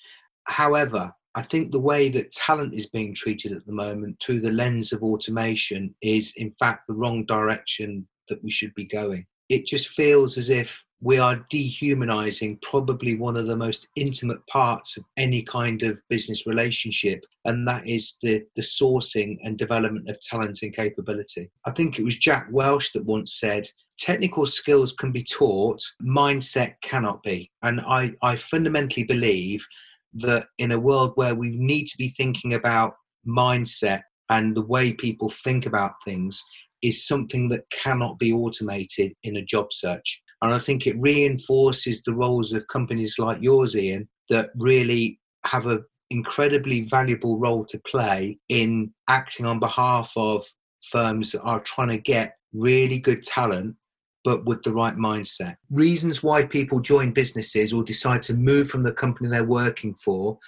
However, 0.44 1.12
I 1.34 1.42
think 1.42 1.72
the 1.72 1.80
way 1.80 2.10
that 2.10 2.30
talent 2.30 2.74
is 2.74 2.86
being 2.86 3.12
treated 3.12 3.50
at 3.50 3.66
the 3.66 3.72
moment 3.72 4.22
through 4.22 4.38
the 4.38 4.52
lens 4.52 4.92
of 4.92 5.02
automation 5.02 5.92
is, 6.00 6.32
in 6.36 6.54
fact, 6.60 6.82
the 6.86 6.94
wrong 6.94 7.26
direction 7.26 8.06
that 8.28 8.40
we 8.44 8.52
should 8.52 8.72
be 8.74 8.84
going. 8.84 9.26
It 9.48 9.66
just 9.66 9.88
feels 9.88 10.38
as 10.38 10.48
if 10.48 10.80
we 11.00 11.18
are 11.18 11.46
dehumanizing 11.48 12.58
probably 12.60 13.14
one 13.14 13.36
of 13.36 13.46
the 13.46 13.56
most 13.56 13.86
intimate 13.94 14.44
parts 14.48 14.96
of 14.96 15.04
any 15.16 15.42
kind 15.42 15.82
of 15.82 16.00
business 16.08 16.46
relationship, 16.46 17.24
and 17.44 17.66
that 17.68 17.86
is 17.86 18.16
the, 18.22 18.44
the 18.56 18.62
sourcing 18.62 19.38
and 19.44 19.58
development 19.58 20.08
of 20.08 20.20
talent 20.20 20.60
and 20.62 20.74
capability. 20.74 21.50
I 21.66 21.70
think 21.70 21.98
it 21.98 22.04
was 22.04 22.16
Jack 22.16 22.48
Welch 22.50 22.92
that 22.92 23.04
once 23.04 23.38
said, 23.38 23.66
Technical 23.98 24.46
skills 24.46 24.92
can 24.92 25.10
be 25.10 25.24
taught, 25.24 25.82
mindset 26.00 26.74
cannot 26.82 27.20
be. 27.24 27.50
And 27.62 27.80
I, 27.80 28.12
I 28.22 28.36
fundamentally 28.36 29.02
believe 29.02 29.66
that 30.14 30.46
in 30.58 30.70
a 30.70 30.78
world 30.78 31.12
where 31.16 31.34
we 31.34 31.50
need 31.50 31.86
to 31.86 31.96
be 31.96 32.10
thinking 32.10 32.54
about 32.54 32.94
mindset 33.26 34.02
and 34.30 34.56
the 34.56 34.62
way 34.62 34.92
people 34.92 35.30
think 35.30 35.66
about 35.66 35.94
things 36.04 36.40
is 36.80 37.08
something 37.08 37.48
that 37.48 37.68
cannot 37.70 38.20
be 38.20 38.32
automated 38.32 39.12
in 39.24 39.36
a 39.36 39.44
job 39.44 39.72
search. 39.72 40.22
And 40.42 40.54
I 40.54 40.58
think 40.58 40.86
it 40.86 40.96
reinforces 41.00 42.02
the 42.02 42.14
roles 42.14 42.52
of 42.52 42.66
companies 42.68 43.18
like 43.18 43.42
yours, 43.42 43.74
Ian, 43.74 44.08
that 44.30 44.50
really 44.56 45.18
have 45.44 45.66
an 45.66 45.84
incredibly 46.10 46.82
valuable 46.82 47.38
role 47.38 47.64
to 47.64 47.80
play 47.86 48.38
in 48.48 48.92
acting 49.08 49.46
on 49.46 49.58
behalf 49.58 50.12
of 50.16 50.44
firms 50.90 51.32
that 51.32 51.42
are 51.42 51.60
trying 51.60 51.88
to 51.88 51.98
get 51.98 52.34
really 52.52 52.98
good 52.98 53.22
talent 53.22 53.76
but 54.24 54.44
with 54.44 54.62
the 54.62 54.72
right 54.72 54.96
mindset. 54.96 55.56
Reasons 55.70 56.22
why 56.22 56.44
people 56.44 56.80
join 56.80 57.12
businesses 57.12 57.72
or 57.72 57.82
decide 57.82 58.22
to 58.22 58.34
move 58.34 58.68
from 58.68 58.82
the 58.82 58.92
company 58.92 59.28
they're 59.28 59.44
working 59.44 59.94
for 59.94 60.38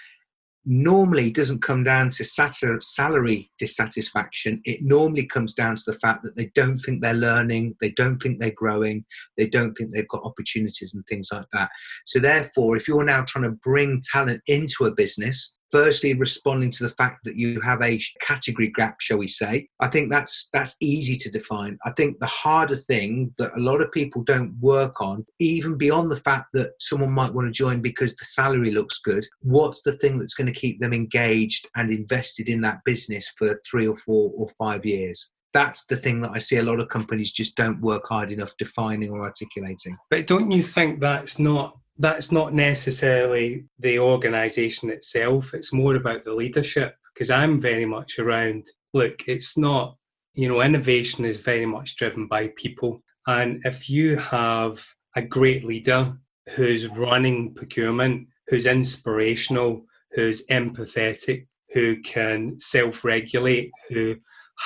normally 0.66 1.30
doesn't 1.30 1.62
come 1.62 1.82
down 1.82 2.10
to 2.10 2.24
salary 2.24 3.50
dissatisfaction. 3.58 4.60
It 4.64 4.80
normally 4.82 5.26
comes 5.26 5.54
down 5.54 5.76
to 5.76 5.82
the 5.86 5.98
fact 5.98 6.22
that 6.22 6.36
they 6.36 6.50
don't 6.54 6.78
think 6.78 7.00
they're 7.00 7.14
learning, 7.14 7.76
they 7.80 7.92
don't 7.92 8.18
think 8.18 8.40
they're 8.40 8.52
growing, 8.52 9.04
they 9.38 9.46
don't 9.46 9.74
think 9.74 9.92
they've 9.92 10.08
got 10.08 10.24
opportunities 10.24 10.92
and 10.94 11.04
things 11.08 11.28
like 11.32 11.46
that. 11.52 11.70
So, 12.06 12.18
therefore, 12.18 12.76
if 12.76 12.86
you're 12.86 13.04
now 13.04 13.24
trying 13.26 13.44
to 13.44 13.56
bring 13.62 14.02
talent 14.12 14.42
into 14.46 14.84
a 14.84 14.94
business, 14.94 15.54
firstly 15.70 16.14
responding 16.14 16.70
to 16.70 16.82
the 16.82 16.94
fact 16.94 17.18
that 17.24 17.36
you 17.36 17.60
have 17.60 17.82
a 17.82 18.00
category 18.20 18.72
gap 18.74 18.96
shall 19.00 19.18
we 19.18 19.28
say 19.28 19.66
i 19.80 19.88
think 19.88 20.10
that's 20.10 20.48
that's 20.52 20.76
easy 20.80 21.16
to 21.16 21.30
define 21.30 21.78
i 21.84 21.90
think 21.92 22.18
the 22.18 22.26
harder 22.26 22.76
thing 22.76 23.32
that 23.38 23.54
a 23.56 23.60
lot 23.60 23.80
of 23.80 23.92
people 23.92 24.22
don't 24.24 24.54
work 24.60 25.00
on 25.00 25.24
even 25.38 25.76
beyond 25.76 26.10
the 26.10 26.16
fact 26.16 26.46
that 26.52 26.72
someone 26.80 27.10
might 27.10 27.32
want 27.32 27.46
to 27.46 27.52
join 27.52 27.80
because 27.80 28.14
the 28.16 28.24
salary 28.24 28.70
looks 28.70 29.00
good 29.00 29.24
what's 29.40 29.82
the 29.82 29.92
thing 29.98 30.18
that's 30.18 30.34
going 30.34 30.52
to 30.52 30.60
keep 30.60 30.80
them 30.80 30.92
engaged 30.92 31.68
and 31.76 31.90
invested 31.90 32.48
in 32.48 32.60
that 32.60 32.80
business 32.84 33.32
for 33.38 33.60
3 33.68 33.86
or 33.86 33.96
4 33.96 34.32
or 34.34 34.48
5 34.58 34.84
years 34.84 35.30
that's 35.52 35.84
the 35.86 35.96
thing 35.96 36.20
that 36.20 36.30
I 36.32 36.38
see 36.38 36.58
a 36.58 36.62
lot 36.62 36.80
of 36.80 36.88
companies 36.88 37.32
just 37.32 37.56
don't 37.56 37.80
work 37.80 38.06
hard 38.08 38.30
enough 38.30 38.52
defining 38.56 39.10
or 39.10 39.22
articulating. 39.22 39.96
But 40.08 40.26
don't 40.26 40.50
you 40.50 40.62
think 40.62 41.00
that's 41.00 41.38
not 41.38 41.76
that's 42.00 42.32
not 42.32 42.54
necessarily 42.54 43.66
the 43.78 43.98
organisation 43.98 44.88
itself. 44.90 45.52
It's 45.52 45.72
more 45.72 45.96
about 45.96 46.24
the 46.24 46.34
leadership 46.34 46.96
because 47.12 47.30
I'm 47.30 47.60
very 47.60 47.84
much 47.84 48.18
around. 48.18 48.66
Look, 48.94 49.22
it's 49.28 49.56
not 49.56 49.96
you 50.34 50.48
know 50.48 50.62
innovation 50.62 51.24
is 51.24 51.38
very 51.38 51.66
much 51.66 51.96
driven 51.96 52.26
by 52.26 52.52
people, 52.56 53.02
and 53.26 53.60
if 53.64 53.90
you 53.90 54.16
have 54.16 54.82
a 55.14 55.22
great 55.22 55.64
leader 55.64 56.16
who's 56.56 56.88
running 56.88 57.54
procurement, 57.54 58.26
who's 58.48 58.66
inspirational, 58.66 59.84
who's 60.12 60.46
empathetic, 60.46 61.46
who 61.74 62.00
can 62.00 62.58
self-regulate, 62.58 63.70
who 63.90 64.16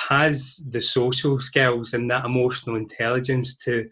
has 0.07 0.59
the 0.69 0.81
social 0.81 1.41
skills 1.41 1.93
and 1.93 2.09
that 2.09 2.25
emotional 2.25 2.75
intelligence 2.75 3.57
to 3.57 3.87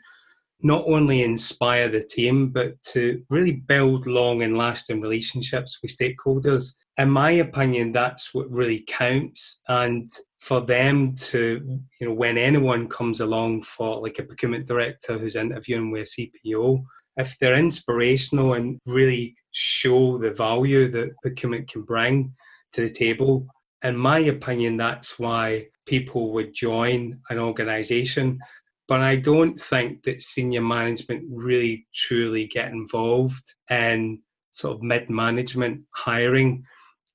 not 0.64 0.86
only 0.88 1.24
inspire 1.24 1.90
the 1.90 2.04
team, 2.04 2.50
but 2.50 2.82
to 2.84 3.22
really 3.30 3.52
build 3.52 4.08
long 4.08 4.44
and 4.44 4.58
lasting 4.58 5.02
relationships 5.02 5.80
with 5.82 5.96
stakeholders. 5.96 6.74
In 6.98 7.10
my 7.10 7.32
opinion, 7.32 7.92
that's 7.92 8.34
what 8.34 8.50
really 8.50 8.86
counts. 8.88 9.60
And 9.68 10.10
for 10.40 10.62
them 10.62 11.16
to, 11.16 11.82
you 12.00 12.08
know, 12.08 12.14
when 12.14 12.38
anyone 12.38 12.88
comes 12.88 13.20
along 13.20 13.64
for 13.64 14.02
like 14.02 14.20
a 14.20 14.24
procurement 14.24 14.66
director 14.66 15.18
who's 15.18 15.36
interviewing 15.36 15.92
with 15.92 16.10
a 16.18 16.30
CPO, 16.48 16.84
if 17.18 17.38
they're 17.40 17.56
inspirational 17.56 18.54
and 18.54 18.80
really 18.86 19.36
show 19.52 20.18
the 20.18 20.32
value 20.32 20.90
that 20.92 21.12
procurement 21.22 21.70
can 21.70 21.84
bring 21.84 22.34
to 22.72 22.82
the 22.82 22.90
table, 22.90 23.48
in 23.84 23.98
my 23.98 24.20
opinion, 24.20 24.78
that's 24.78 25.20
why 25.20 25.68
people 25.86 26.32
would 26.32 26.54
join 26.54 27.20
an 27.30 27.38
organization 27.38 28.40
but 28.88 29.00
I 29.00 29.16
don't 29.16 29.60
think 29.60 30.04
that 30.04 30.22
senior 30.22 30.62
management 30.62 31.26
really 31.30 31.88
truly 31.94 32.48
get 32.48 32.72
involved 32.72 33.54
in 33.70 34.22
sort 34.52 34.76
of 34.76 34.84
mid 34.84 35.10
management 35.10 35.82
hiring. 35.94 36.66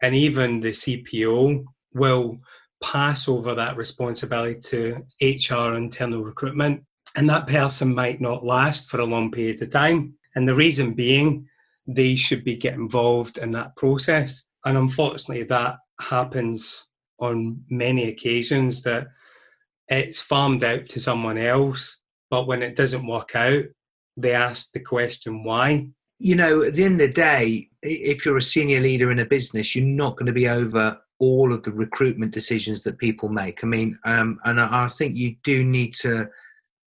And 0.01 0.15
even 0.15 0.61
the 0.61 0.71
CPO 0.71 1.65
will 1.95 2.39
pass 2.83 3.29
over 3.29 3.55
that 3.55 3.77
responsibility 3.77 4.61
to 4.61 5.05
HR 5.21 5.75
internal 5.75 6.23
recruitment. 6.23 6.85
And 7.17 7.29
that 7.29 7.49
person 7.49 7.95
might 7.95 8.21
not 8.21 8.45
last 8.45 8.91
for 8.91 9.01
a 9.01 9.07
long 9.07 9.31
period 9.31 9.61
of 9.61 9.71
time. 9.71 10.15
And 10.35 10.47
the 10.47 10.55
reason 10.55 10.95
being, 10.95 11.49
they 11.87 12.15
should 12.15 12.45
be 12.45 12.57
get 12.57 12.75
involved 12.75 13.39
in 13.39 13.51
that 13.53 13.75
process. 13.77 14.45
And 14.65 14.77
unfortunately, 14.79 15.45
that 15.45 15.77
happens 16.01 16.87
on 17.19 17.63
many 17.69 18.09
occasions 18.09 18.83
that 18.83 19.09
it's 19.89 20.21
farmed 20.21 20.65
out 20.65 20.87
to 20.87 21.01
someone 21.01 21.39
else. 21.39 21.99
But 22.31 22.47
when 22.47 22.63
it 22.63 22.77
doesn't 22.77 23.07
work 23.07 23.35
out, 23.35 23.65
they 24.17 24.35
ask 24.35 24.73
the 24.73 24.81
question 24.81 25.45
why. 25.45 25.89
You 26.19 26.35
know, 26.35 26.63
at 26.63 26.75
the 26.75 26.85
end 26.85 27.01
of 27.01 27.09
the 27.09 27.15
day, 27.15 27.71
if 27.83 28.27
you're 28.27 28.39
a 28.39 28.43
senior 28.43 28.81
leader 28.81 29.11
in 29.11 29.21
a 29.21 29.25
business, 29.25 29.75
you're 29.75 29.85
not 29.85 30.17
going 30.17 30.27
to 30.27 30.33
be 30.33 30.49
over 30.49 31.01
all 31.21 31.53
of 31.53 31.63
the 31.63 31.73
recruitment 31.73 32.33
decisions 32.33 32.83
that 32.83 32.99
people 32.99 33.29
make. 33.29 33.63
I 33.63 33.67
mean, 33.67 33.99
um, 34.05 34.39
and 34.45 34.61
I, 34.61 34.85
I 34.85 34.89
think 34.89 35.17
you 35.17 35.37
do 35.45 35.65
need 35.65 35.95
to 35.95 36.29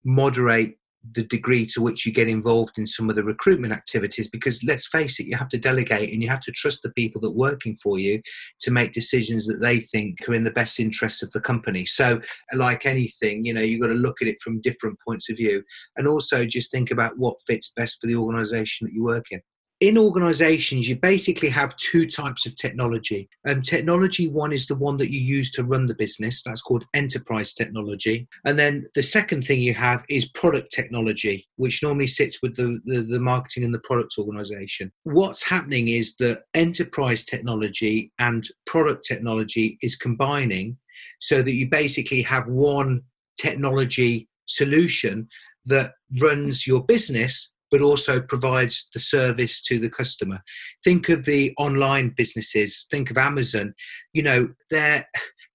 moderate 0.04 0.78
the 1.12 1.24
degree 1.24 1.66
to 1.66 1.82
which 1.82 2.06
you 2.06 2.12
get 2.12 2.28
involved 2.28 2.78
in 2.78 2.86
some 2.86 3.10
of 3.10 3.16
the 3.16 3.22
recruitment 3.22 3.72
activities 3.72 4.28
because 4.28 4.62
let's 4.64 4.88
face 4.88 5.18
it 5.20 5.26
you 5.26 5.36
have 5.36 5.48
to 5.48 5.58
delegate 5.58 6.12
and 6.12 6.22
you 6.22 6.28
have 6.28 6.40
to 6.40 6.52
trust 6.52 6.82
the 6.82 6.90
people 6.90 7.20
that 7.20 7.28
are 7.28 7.32
working 7.32 7.76
for 7.76 7.98
you 7.98 8.20
to 8.60 8.70
make 8.70 8.92
decisions 8.92 9.46
that 9.46 9.60
they 9.60 9.80
think 9.80 10.18
are 10.28 10.34
in 10.34 10.44
the 10.44 10.50
best 10.50 10.80
interests 10.80 11.22
of 11.22 11.30
the 11.30 11.40
company. 11.40 11.84
So 11.86 12.20
like 12.54 12.86
anything 12.86 13.44
you 13.44 13.54
know 13.54 13.60
you've 13.60 13.80
got 13.80 13.88
to 13.88 13.94
look 13.94 14.22
at 14.22 14.28
it 14.28 14.40
from 14.42 14.60
different 14.60 14.98
points 15.06 15.30
of 15.30 15.36
view 15.36 15.62
and 15.96 16.08
also 16.08 16.44
just 16.44 16.70
think 16.70 16.90
about 16.90 17.18
what 17.18 17.40
fits 17.46 17.72
best 17.76 18.00
for 18.00 18.06
the 18.06 18.16
organization 18.16 18.86
that 18.86 18.94
you 18.94 19.04
work 19.04 19.26
in 19.30 19.40
in 19.80 19.98
organizations, 19.98 20.88
you 20.88 20.96
basically 20.96 21.50
have 21.50 21.76
two 21.76 22.06
types 22.06 22.46
of 22.46 22.56
technology. 22.56 23.28
Um, 23.46 23.60
technology 23.60 24.26
one 24.26 24.52
is 24.52 24.66
the 24.66 24.74
one 24.74 24.96
that 24.96 25.10
you 25.10 25.20
use 25.20 25.50
to 25.52 25.64
run 25.64 25.86
the 25.86 25.94
business, 25.94 26.42
that's 26.42 26.62
called 26.62 26.84
enterprise 26.94 27.52
technology. 27.52 28.26
And 28.46 28.58
then 28.58 28.86
the 28.94 29.02
second 29.02 29.46
thing 29.46 29.60
you 29.60 29.74
have 29.74 30.04
is 30.08 30.28
product 30.30 30.72
technology, 30.72 31.46
which 31.56 31.82
normally 31.82 32.06
sits 32.06 32.40
with 32.42 32.56
the, 32.56 32.80
the, 32.86 33.02
the 33.02 33.20
marketing 33.20 33.64
and 33.64 33.74
the 33.74 33.80
product 33.80 34.14
organization. 34.18 34.90
What's 35.02 35.46
happening 35.46 35.88
is 35.88 36.16
that 36.16 36.42
enterprise 36.54 37.24
technology 37.24 38.12
and 38.18 38.48
product 38.64 39.04
technology 39.04 39.76
is 39.82 39.96
combining 39.96 40.78
so 41.20 41.42
that 41.42 41.52
you 41.52 41.68
basically 41.68 42.22
have 42.22 42.46
one 42.46 43.02
technology 43.38 44.28
solution 44.46 45.28
that 45.66 45.92
runs 46.20 46.66
your 46.66 46.82
business 46.84 47.52
but 47.76 47.84
also 47.84 48.18
provides 48.22 48.88
the 48.94 49.00
service 49.00 49.60
to 49.60 49.78
the 49.78 49.90
customer. 49.90 50.42
Think 50.82 51.10
of 51.10 51.26
the 51.26 51.52
online 51.58 52.14
businesses, 52.16 52.86
think 52.90 53.10
of 53.10 53.18
Amazon. 53.18 53.74
You 54.14 54.22
know, 54.22 54.48
their 54.70 55.06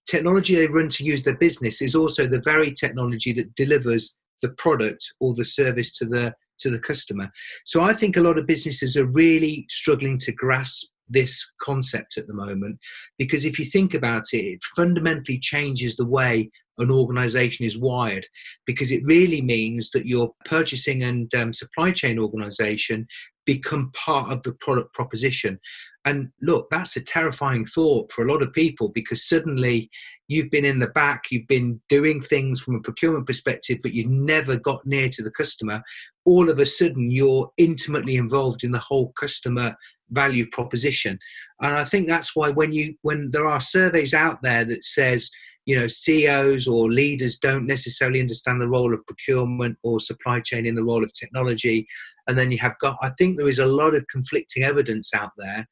technology 0.07 0.53
they 0.53 0.67
run 0.67 0.89
to 0.89 1.03
use 1.03 1.23
their 1.23 1.37
business 1.37 1.81
is 1.81 1.95
also 1.95 2.27
the 2.27 2.41
very 2.41 2.73
technology 2.73 3.33
that 3.33 3.55
delivers 3.55 4.15
the 4.43 4.49
product 4.49 5.03
or 5.19 5.33
the 5.33 5.45
service 5.45 5.97
to 5.97 6.05
the 6.05 6.35
to 6.59 6.69
the 6.69 6.77
customer. 6.77 7.27
So 7.65 7.81
I 7.81 7.93
think 7.93 8.17
a 8.17 8.21
lot 8.21 8.37
of 8.37 8.45
businesses 8.45 8.95
are 8.95 9.07
really 9.07 9.65
struggling 9.67 10.19
to 10.19 10.31
grasp 10.31 10.89
this 11.09 11.43
concept 11.59 12.19
at 12.19 12.27
the 12.27 12.35
moment 12.35 12.77
because 13.17 13.45
if 13.45 13.57
you 13.57 13.65
think 13.65 13.95
about 13.95 14.25
it, 14.31 14.45
it 14.45 14.59
fundamentally 14.75 15.39
changes 15.39 15.95
the 15.95 16.05
way 16.05 16.51
an 16.81 16.91
organization 16.91 17.65
is 17.65 17.77
wired 17.77 18.25
because 18.65 18.91
it 18.91 19.05
really 19.05 19.41
means 19.41 19.91
that 19.91 20.05
your 20.05 20.33
purchasing 20.45 21.03
and 21.03 21.33
um, 21.35 21.53
supply 21.53 21.91
chain 21.91 22.19
organization 22.19 23.07
become 23.45 23.91
part 23.93 24.31
of 24.31 24.43
the 24.43 24.53
product 24.53 24.93
proposition. 24.93 25.59
And 26.05 26.29
look 26.41 26.67
that's 26.71 26.95
a 26.95 27.01
terrifying 27.01 27.65
thought 27.65 28.11
for 28.11 28.25
a 28.25 28.31
lot 28.31 28.41
of 28.41 28.53
people 28.53 28.89
because 28.89 29.27
suddenly 29.27 29.89
you've 30.27 30.49
been 30.49 30.65
in 30.65 30.79
the 30.79 30.87
back 30.87 31.25
you've 31.29 31.47
been 31.47 31.79
doing 31.89 32.23
things 32.23 32.59
from 32.59 32.75
a 32.75 32.79
procurement 32.79 33.27
perspective 33.27 33.77
but 33.83 33.93
you 33.93 34.07
never 34.07 34.57
got 34.57 34.85
near 34.85 35.09
to 35.09 35.21
the 35.23 35.31
customer. 35.31 35.81
All 36.25 36.49
of 36.49 36.59
a 36.59 36.65
sudden 36.65 37.11
you're 37.11 37.51
intimately 37.57 38.15
involved 38.15 38.63
in 38.63 38.71
the 38.71 38.79
whole 38.79 39.13
customer 39.19 39.75
value 40.09 40.47
proposition. 40.51 41.19
And 41.61 41.75
i 41.75 41.85
think 41.85 42.07
that's 42.07 42.35
why 42.35 42.49
when 42.49 42.73
you 42.73 42.95
when 43.03 43.29
there 43.31 43.45
are 43.45 43.61
surveys 43.61 44.13
out 44.13 44.41
there 44.41 44.65
that 44.65 44.83
says 44.83 45.29
you 45.65 45.79
know 45.79 45.87
CEOs 45.87 46.67
or 46.67 46.91
leaders 46.91 47.37
don't 47.37 47.67
necessarily 47.67 48.19
understand 48.19 48.61
the 48.61 48.69
role 48.69 48.93
of 48.93 49.05
procurement 49.05 49.77
or 49.83 49.99
supply 49.99 50.39
chain 50.39 50.65
in 50.65 50.75
the 50.75 50.83
role 50.83 51.03
of 51.03 51.13
technology. 51.13 51.87
And 52.27 52.37
then 52.37 52.51
you 52.51 52.57
have 52.59 52.77
got 52.79 52.97
I 53.01 53.11
think 53.17 53.37
there 53.37 53.49
is 53.49 53.59
a 53.59 53.65
lot 53.65 53.95
of 53.95 54.07
conflicting 54.07 54.63
evidence 54.63 55.11
out 55.13 55.31
there. 55.37 55.65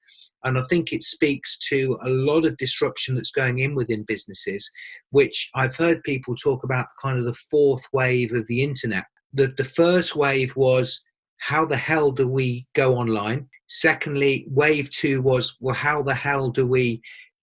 And 0.46 0.58
I 0.58 0.64
think 0.70 0.94
it 0.94 1.04
speaks 1.04 1.58
to 1.70 1.98
a 2.02 2.10
lot 2.10 2.46
of 2.46 2.56
disruption 2.58 3.16
that's 3.16 3.32
going 3.32 3.60
in 3.60 3.76
within 3.76 4.04
businesses 4.08 4.70
which 5.10 5.50
I've 5.56 5.76
heard 5.76 6.04
people 6.04 6.36
talk 6.36 6.64
about 6.64 6.88
kind 7.02 7.18
of 7.18 7.26
the 7.26 7.34
fourth 7.34 7.86
wave 7.92 8.34
of 8.34 8.46
the 8.48 8.64
internet. 8.64 9.06
The 9.34 9.54
the 9.58 9.66
first 9.66 10.16
wave 10.16 10.56
was 10.56 11.02
how 11.38 11.66
the 11.66 11.78
hell 11.78 12.12
do 12.12 12.28
we 12.28 12.68
go 12.76 12.96
online? 12.96 13.48
Secondly 13.68 14.46
wave 14.50 14.90
2 14.92 15.22
was 15.22 15.58
well 15.60 15.76
how 15.76 16.04
the 16.04 16.16
hell 16.16 16.50
do 16.52 16.68
we 16.68 17.02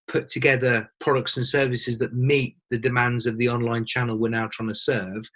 put 0.08 0.28
together 0.28 0.90
products 1.00 1.36
and 1.36 1.46
services 1.46 1.98
that 1.98 2.14
meet 2.14 2.56
the 2.70 2.78
demands 2.78 3.26
of 3.26 3.36
the 3.38 3.48
online 3.48 3.84
channel 3.84 4.18
we're 4.18 4.28
now 4.28 4.48
trying 4.52 4.68
to 4.68 4.74
serve. 4.74 5.28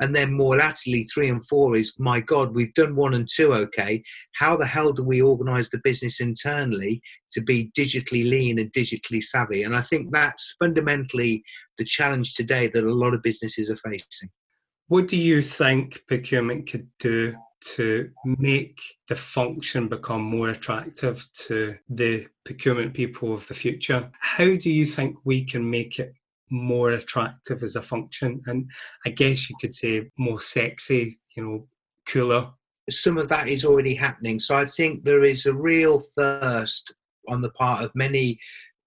And 0.00 0.14
then 0.14 0.32
more 0.32 0.56
latterly, 0.56 1.04
three 1.04 1.28
and 1.28 1.46
four 1.46 1.76
is 1.76 1.94
my 1.98 2.20
God, 2.20 2.54
we've 2.54 2.74
done 2.74 2.96
one 2.96 3.14
and 3.14 3.28
two 3.32 3.54
okay. 3.54 4.02
How 4.34 4.56
the 4.56 4.66
hell 4.66 4.92
do 4.92 5.02
we 5.02 5.22
organize 5.22 5.68
the 5.70 5.80
business 5.84 6.20
internally 6.20 7.00
to 7.32 7.40
be 7.40 7.70
digitally 7.78 8.28
lean 8.28 8.58
and 8.58 8.72
digitally 8.72 9.22
savvy? 9.22 9.62
And 9.62 9.74
I 9.74 9.82
think 9.82 10.12
that's 10.12 10.54
fundamentally 10.58 11.42
the 11.78 11.84
challenge 11.84 12.34
today 12.34 12.68
that 12.68 12.84
a 12.84 12.94
lot 12.94 13.14
of 13.14 13.22
businesses 13.22 13.70
are 13.70 13.76
facing. 13.76 14.30
What 14.88 15.08
do 15.08 15.16
you 15.16 15.42
think 15.42 16.00
procurement 16.06 16.70
could 16.70 16.88
do 16.98 17.34
to 17.60 18.10
make 18.24 18.80
the 19.08 19.16
function 19.16 19.88
become 19.88 20.22
more 20.22 20.50
attractive 20.50 21.26
to 21.46 21.76
the 21.88 22.26
procurement 22.44 22.94
people 22.94 23.32
of 23.32 23.46
the 23.48 23.54
future. 23.54 24.10
How 24.20 24.44
do 24.44 24.70
you 24.70 24.86
think 24.86 25.16
we 25.24 25.44
can 25.44 25.68
make 25.68 25.98
it 25.98 26.12
more 26.50 26.92
attractive 26.92 27.62
as 27.62 27.76
a 27.76 27.82
function? 27.82 28.42
And 28.46 28.70
I 29.04 29.10
guess 29.10 29.48
you 29.48 29.56
could 29.60 29.74
say 29.74 30.10
more 30.18 30.40
sexy, 30.40 31.18
you 31.36 31.44
know, 31.44 31.68
cooler. 32.06 32.50
Some 32.88 33.18
of 33.18 33.28
that 33.30 33.48
is 33.48 33.64
already 33.64 33.94
happening. 33.94 34.38
So 34.38 34.56
I 34.56 34.64
think 34.64 35.04
there 35.04 35.24
is 35.24 35.46
a 35.46 35.54
real 35.54 36.02
thirst 36.16 36.94
on 37.28 37.40
the 37.40 37.50
part 37.50 37.82
of 37.82 37.90
many 37.94 38.38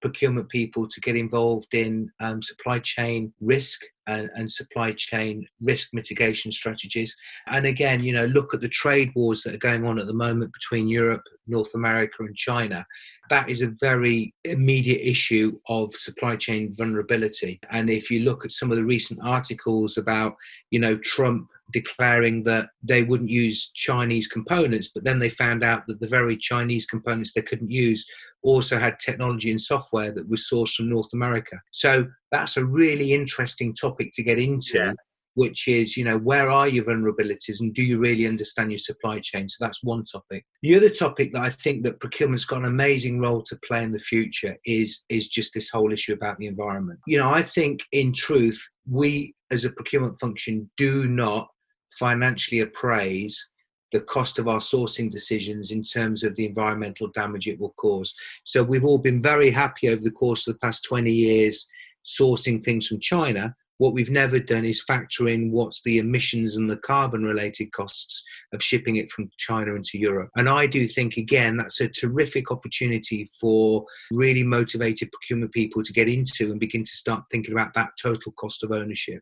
procurement 0.01 0.49
people 0.49 0.87
to 0.87 1.01
get 1.01 1.15
involved 1.15 1.73
in 1.73 2.09
um, 2.19 2.41
supply 2.41 2.79
chain 2.79 3.33
risk 3.41 3.81
and, 4.07 4.29
and, 4.35 4.51
supply 4.51 4.91
chain 4.91 5.45
risk 5.61 5.89
mitigation 5.93 6.51
strategies. 6.51 7.15
And 7.47 7.65
again, 7.65 8.03
you 8.03 8.13
know, 8.13 8.25
look 8.25 8.53
at 8.53 8.61
the 8.61 8.69
trade 8.69 9.11
wars 9.15 9.43
that 9.43 9.53
are 9.53 9.57
going 9.57 9.85
on 9.85 9.99
at 9.99 10.07
the 10.07 10.13
moment 10.13 10.51
between 10.53 10.87
Europe, 10.87 11.21
North 11.47 11.75
America, 11.75 12.15
and 12.19 12.35
China. 12.35 12.85
That 13.29 13.49
is 13.49 13.61
a 13.61 13.73
very 13.79 14.33
immediate 14.45 15.07
issue 15.07 15.59
of 15.67 15.93
supply 15.93 16.37
chain 16.37 16.73
vulnerability. 16.75 17.59
And 17.69 17.89
if 17.89 18.09
you 18.09 18.21
look 18.21 18.45
at 18.45 18.51
some 18.51 18.71
of 18.71 18.77
the 18.77 18.85
recent 18.85 19.19
articles 19.23 19.97
about, 19.97 20.35
you 20.71 20.79
know, 20.79 20.97
Trump 20.97 21.49
declaring 21.71 22.43
that 22.43 22.69
they 22.83 23.03
wouldn't 23.03 23.29
use 23.29 23.71
Chinese 23.75 24.27
components, 24.27 24.89
but 24.93 25.03
then 25.03 25.19
they 25.19 25.29
found 25.29 25.63
out 25.63 25.83
that 25.87 25.99
the 25.99 26.07
very 26.07 26.37
Chinese 26.37 26.85
components 26.85 27.33
they 27.33 27.41
couldn't 27.41 27.71
use 27.71 28.05
also 28.41 28.79
had 28.79 28.99
technology 28.99 29.51
and 29.51 29.61
software 29.61 30.11
that 30.11 30.29
was 30.29 30.47
sourced 30.51 30.75
from 30.75 30.89
North 30.89 31.09
America. 31.13 31.57
So 31.71 32.07
that's 32.31 32.57
a 32.57 32.65
really 32.65 33.13
interesting 33.13 33.75
topic 33.75 34.11
to 34.13 34.23
get 34.23 34.39
into. 34.39 34.77
Yeah. 34.77 34.93
Which 35.35 35.69
is, 35.69 35.95
you 35.95 36.03
know, 36.03 36.17
where 36.17 36.49
are 36.49 36.67
your 36.67 36.83
vulnerabilities 36.83 37.61
and 37.61 37.73
do 37.73 37.81
you 37.81 37.97
really 37.97 38.27
understand 38.27 38.71
your 38.71 38.79
supply 38.79 39.21
chain? 39.21 39.47
So 39.47 39.63
that's 39.63 39.81
one 39.83 40.03
topic. 40.03 40.43
The 40.63 40.75
other 40.75 40.89
topic 40.89 41.31
that 41.31 41.41
I 41.43 41.49
think 41.49 41.83
that 41.83 42.01
procurement's 42.01 42.43
got 42.43 42.59
an 42.59 42.65
amazing 42.65 43.19
role 43.19 43.43
to 43.43 43.59
play 43.65 43.83
in 43.83 43.93
the 43.93 43.99
future 43.99 44.57
is 44.65 45.05
is 45.07 45.29
just 45.29 45.53
this 45.53 45.69
whole 45.69 45.93
issue 45.93 46.13
about 46.13 46.39
the 46.39 46.47
environment. 46.47 46.99
You 47.07 47.19
know, 47.19 47.29
I 47.29 47.43
think 47.43 47.81
in 47.93 48.11
truth, 48.11 48.59
we 48.89 49.33
as 49.49 49.63
a 49.63 49.69
procurement 49.69 50.19
function 50.19 50.69
do 50.75 51.07
not 51.07 51.47
financially 51.91 52.61
appraise 52.61 53.49
the 53.91 54.01
cost 54.01 54.37
of 54.37 54.47
our 54.47 54.59
sourcing 54.59 55.09
decisions 55.09 55.71
in 55.71 55.83
terms 55.83 56.23
of 56.23 56.35
the 56.35 56.45
environmental 56.45 57.07
damage 57.09 57.47
it 57.47 57.59
will 57.59 57.73
cause. 57.77 58.13
So 58.43 58.63
we've 58.63 58.85
all 58.85 58.99
been 58.99 59.21
very 59.21 59.49
happy 59.49 59.89
over 59.89 60.01
the 60.01 60.11
course 60.11 60.47
of 60.47 60.53
the 60.53 60.59
past 60.59 60.83
20 60.83 61.11
years 61.11 61.67
sourcing 62.05 62.63
things 62.63 62.87
from 62.87 62.99
China. 62.99 63.55
What 63.79 63.93
we've 63.93 64.11
never 64.11 64.39
done 64.39 64.65
is 64.65 64.83
factor 64.83 65.27
in 65.27 65.51
what's 65.51 65.81
the 65.83 65.97
emissions 65.97 66.55
and 66.55 66.69
the 66.69 66.77
carbon 66.77 67.23
related 67.23 67.71
costs 67.71 68.23
of 68.53 68.61
shipping 68.61 68.97
it 68.97 69.09
from 69.09 69.29
China 69.37 69.73
into 69.73 69.97
Europe. 69.97 70.29
And 70.35 70.47
I 70.47 70.67
do 70.67 70.87
think, 70.87 71.17
again, 71.17 71.57
that's 71.57 71.81
a 71.81 71.89
terrific 71.89 72.51
opportunity 72.51 73.27
for 73.39 73.85
really 74.11 74.43
motivated 74.43 75.11
procurement 75.11 75.53
people 75.53 75.81
to 75.81 75.93
get 75.93 76.07
into 76.07 76.51
and 76.51 76.59
begin 76.59 76.83
to 76.83 76.91
start 76.91 77.23
thinking 77.31 77.53
about 77.53 77.73
that 77.73 77.91
total 78.01 78.31
cost 78.33 78.63
of 78.63 78.71
ownership. 78.71 79.21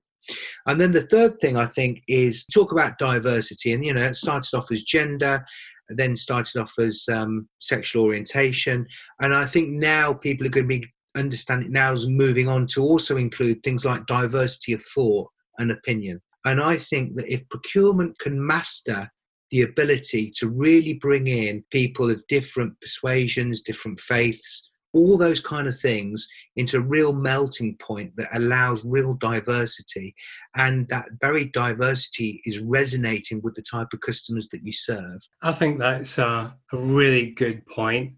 And 0.65 0.81
then 0.81 0.91
the 0.91 1.07
third 1.07 1.39
thing 1.39 1.55
I 1.55 1.67
think 1.67 2.01
is 2.07 2.45
talk 2.47 2.71
about 2.71 2.97
diversity. 2.97 3.73
And, 3.73 3.85
you 3.85 3.93
know, 3.93 4.03
it 4.03 4.17
started 4.17 4.55
off 4.57 4.71
as 4.71 4.83
gender, 4.83 5.45
then 5.89 6.17
started 6.17 6.59
off 6.59 6.73
as 6.79 7.05
um, 7.11 7.47
sexual 7.59 8.05
orientation. 8.05 8.85
And 9.21 9.33
I 9.33 9.45
think 9.45 9.69
now 9.69 10.13
people 10.13 10.45
are 10.45 10.49
going 10.49 10.67
to 10.67 10.79
be 10.79 10.91
understanding 11.17 11.71
now 11.71 11.91
is 11.91 12.07
moving 12.07 12.47
on 12.47 12.67
to 12.67 12.83
also 12.83 13.17
include 13.17 13.63
things 13.63 13.85
like 13.85 14.05
diversity 14.05 14.73
of 14.73 14.83
thought 14.83 15.29
and 15.59 15.71
opinion. 15.71 16.21
And 16.45 16.61
I 16.61 16.77
think 16.77 17.15
that 17.15 17.31
if 17.31 17.47
procurement 17.49 18.17
can 18.19 18.45
master 18.45 19.09
the 19.51 19.61
ability 19.63 20.31
to 20.37 20.49
really 20.49 20.93
bring 20.93 21.27
in 21.27 21.63
people 21.71 22.09
of 22.09 22.25
different 22.27 22.79
persuasions, 22.81 23.61
different 23.61 23.99
faiths, 23.99 24.69
all 24.93 25.17
those 25.17 25.39
kind 25.39 25.67
of 25.67 25.77
things 25.77 26.27
into 26.55 26.77
a 26.77 26.81
real 26.81 27.13
melting 27.13 27.77
point 27.77 28.11
that 28.15 28.29
allows 28.33 28.81
real 28.83 29.13
diversity 29.15 30.15
and 30.55 30.87
that 30.89 31.05
very 31.21 31.45
diversity 31.45 32.41
is 32.45 32.59
resonating 32.59 33.41
with 33.43 33.53
the 33.55 33.61
type 33.61 33.87
of 33.93 33.99
customers 34.01 34.47
that 34.51 34.65
you 34.65 34.73
serve 34.73 35.19
i 35.41 35.51
think 35.51 35.77
that's 35.77 36.17
a, 36.17 36.55
a 36.73 36.77
really 36.77 37.31
good 37.31 37.65
point 37.67 38.13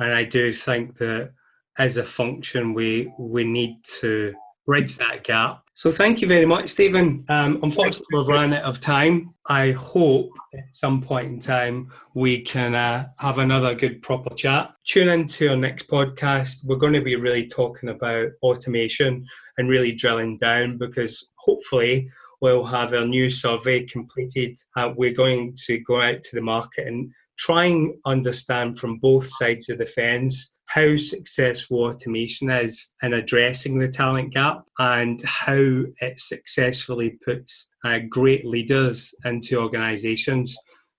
and 0.00 0.12
i 0.12 0.24
do 0.24 0.52
think 0.52 0.96
that 0.98 1.32
as 1.78 1.96
a 1.96 2.04
function 2.04 2.74
we 2.74 3.12
we 3.18 3.44
need 3.44 3.82
to 4.00 4.34
bridge 4.66 4.96
that 4.96 5.24
gap. 5.24 5.62
So 5.74 5.90
thank 5.90 6.20
you 6.20 6.28
very 6.28 6.46
much, 6.46 6.70
Stephen. 6.70 7.24
Um, 7.28 7.58
unfortunately, 7.62 8.06
we've 8.12 8.28
run 8.28 8.52
out 8.52 8.64
of 8.64 8.78
time. 8.78 9.34
I 9.46 9.72
hope 9.72 10.30
at 10.54 10.64
some 10.70 11.02
point 11.02 11.28
in 11.28 11.40
time 11.40 11.90
we 12.14 12.40
can 12.42 12.74
uh, 12.74 13.08
have 13.18 13.38
another 13.38 13.74
good 13.74 14.02
proper 14.02 14.34
chat. 14.34 14.72
Tune 14.84 15.08
in 15.08 15.26
to 15.28 15.48
our 15.48 15.56
next 15.56 15.88
podcast. 15.88 16.64
We're 16.64 16.76
going 16.76 16.92
to 16.92 17.00
be 17.00 17.16
really 17.16 17.48
talking 17.48 17.88
about 17.88 18.28
automation 18.42 19.26
and 19.58 19.68
really 19.68 19.92
drilling 19.92 20.36
down 20.38 20.78
because 20.78 21.30
hopefully 21.36 22.08
we'll 22.40 22.64
have 22.64 22.92
our 22.92 23.06
new 23.06 23.30
survey 23.30 23.84
completed. 23.84 24.58
Uh, 24.76 24.92
we're 24.94 25.14
going 25.14 25.56
to 25.66 25.78
go 25.80 26.00
out 26.00 26.22
to 26.22 26.36
the 26.36 26.42
market 26.42 26.86
and 26.86 27.10
try 27.38 27.64
and 27.64 27.94
understand 28.04 28.78
from 28.78 28.98
both 28.98 29.26
sides 29.26 29.68
of 29.68 29.78
the 29.78 29.86
fence 29.86 30.54
how 30.72 30.96
successful 30.96 31.84
automation 31.84 32.48
is 32.48 32.92
in 33.02 33.12
addressing 33.12 33.78
the 33.78 33.90
talent 33.90 34.32
gap 34.32 34.64
and 34.78 35.20
how 35.22 35.52
it 35.52 36.18
successfully 36.18 37.18
puts 37.24 37.68
uh, 37.84 37.98
great 38.08 38.46
leaders 38.46 39.14
into 39.26 39.60
organizations 39.60 40.56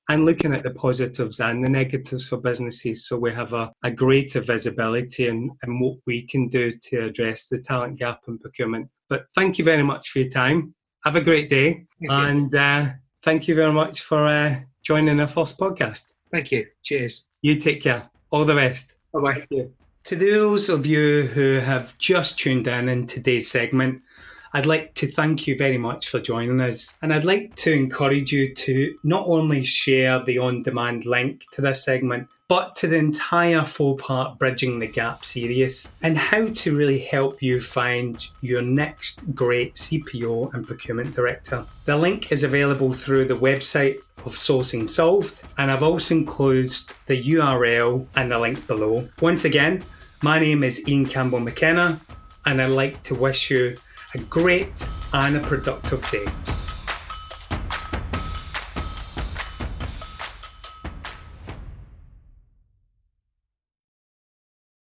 and 0.10 0.26
looking 0.26 0.54
at 0.54 0.62
the 0.62 0.70
positives 0.70 1.40
and 1.40 1.64
the 1.64 1.70
negatives 1.70 2.28
for 2.28 2.38
businesses 2.38 3.08
so 3.08 3.18
we 3.18 3.34
have 3.34 3.54
a, 3.54 3.72
a 3.84 3.90
greater 3.90 4.42
visibility 4.42 5.28
in, 5.28 5.50
in 5.66 5.80
what 5.80 5.98
we 6.06 6.22
can 6.28 6.48
do 6.50 6.74
to 6.84 7.06
address 7.06 7.48
the 7.48 7.60
talent 7.60 7.98
gap 7.98 8.20
in 8.28 8.38
procurement. 8.38 8.88
But 9.10 9.26
thank 9.34 9.58
you 9.58 9.66
very 9.66 9.84
much 9.84 10.10
for 10.10 10.20
your 10.20 10.30
time. 10.30 10.76
Have 11.04 11.16
a 11.16 11.22
great 11.22 11.50
day. 11.50 11.86
And 12.10 12.54
uh, 12.54 12.90
thank 13.24 13.48
you 13.48 13.56
very 13.56 13.74
much 13.74 14.02
for 14.02 14.28
uh, 14.28 14.60
joining 14.84 15.18
the 15.18 15.28
first 15.28 15.58
podcast. 15.58 16.04
Thank 16.32 16.52
you. 16.52 16.68
Cheers. 16.84 17.26
You 17.42 17.60
take 17.60 17.82
care. 17.82 18.10
All 18.30 18.46
the 18.46 18.56
best. 18.56 18.94
Bye 19.14 19.20
bye. 19.22 19.68
To 20.06 20.16
those 20.16 20.70
of 20.70 20.86
you 20.86 21.24
who 21.28 21.60
have 21.60 21.98
just 21.98 22.38
tuned 22.38 22.68
in 22.68 22.90
in 22.90 23.08
today's 23.08 23.50
segment, 23.50 24.02
I'd 24.56 24.68
like 24.68 24.94
to 24.96 25.08
thank 25.08 25.48
you 25.48 25.58
very 25.58 25.80
much 25.80 26.10
for 26.10 26.20
joining 26.20 26.62
us. 26.62 26.96
And 27.02 27.12
I'd 27.12 27.26
like 27.26 27.56
to 27.56 27.74
encourage 27.74 28.32
you 28.32 28.54
to 28.54 28.96
not 29.04 29.26
only 29.26 29.64
share 29.64 30.24
the 30.24 30.38
on 30.38 30.62
demand 30.62 31.08
link 31.08 31.46
to 31.54 31.62
this 31.62 31.84
segment, 31.84 32.28
but 32.48 32.76
to 32.76 32.88
the 32.88 32.98
entire 32.98 33.66
four 33.66 33.98
part 33.98 34.38
Bridging 34.38 34.78
the 34.78 34.86
Gap 34.86 35.26
series 35.26 35.88
and 36.04 36.16
how 36.16 36.46
to 36.46 36.76
really 36.76 37.00
help 37.00 37.42
you 37.42 37.60
find 37.60 38.28
your 38.42 38.62
next 38.62 39.34
great 39.34 39.74
CPO 39.74 40.54
and 40.54 40.68
procurement 40.68 41.16
director. 41.16 41.66
The 41.86 41.98
link 41.98 42.32
is 42.32 42.44
available 42.44 42.94
through 42.94 43.26
the 43.26 43.38
website 43.38 43.98
of 44.20 44.36
Sourcing 44.36 44.88
Solved, 44.88 45.42
and 45.58 45.72
I've 45.72 45.82
also 45.82 46.14
included 46.14 46.74
the 47.08 47.24
URL 47.24 48.06
and 48.16 48.30
the 48.30 48.38
link 48.38 48.68
below. 48.68 49.10
Once 49.20 49.46
again, 49.46 49.84
my 50.22 50.38
name 50.38 50.64
is 50.64 50.88
Ian 50.88 51.08
Campbell 51.08 51.40
McKenna, 51.40 52.00
and 52.46 52.62
I'd 52.62 52.68
like 52.68 53.02
to 53.04 53.16
wish 53.16 53.50
you 53.50 53.76
a 54.16 54.20
great 54.20 54.72
and 55.14 55.38
a 55.38 55.40
productive 55.40 56.10
day. 56.12 56.63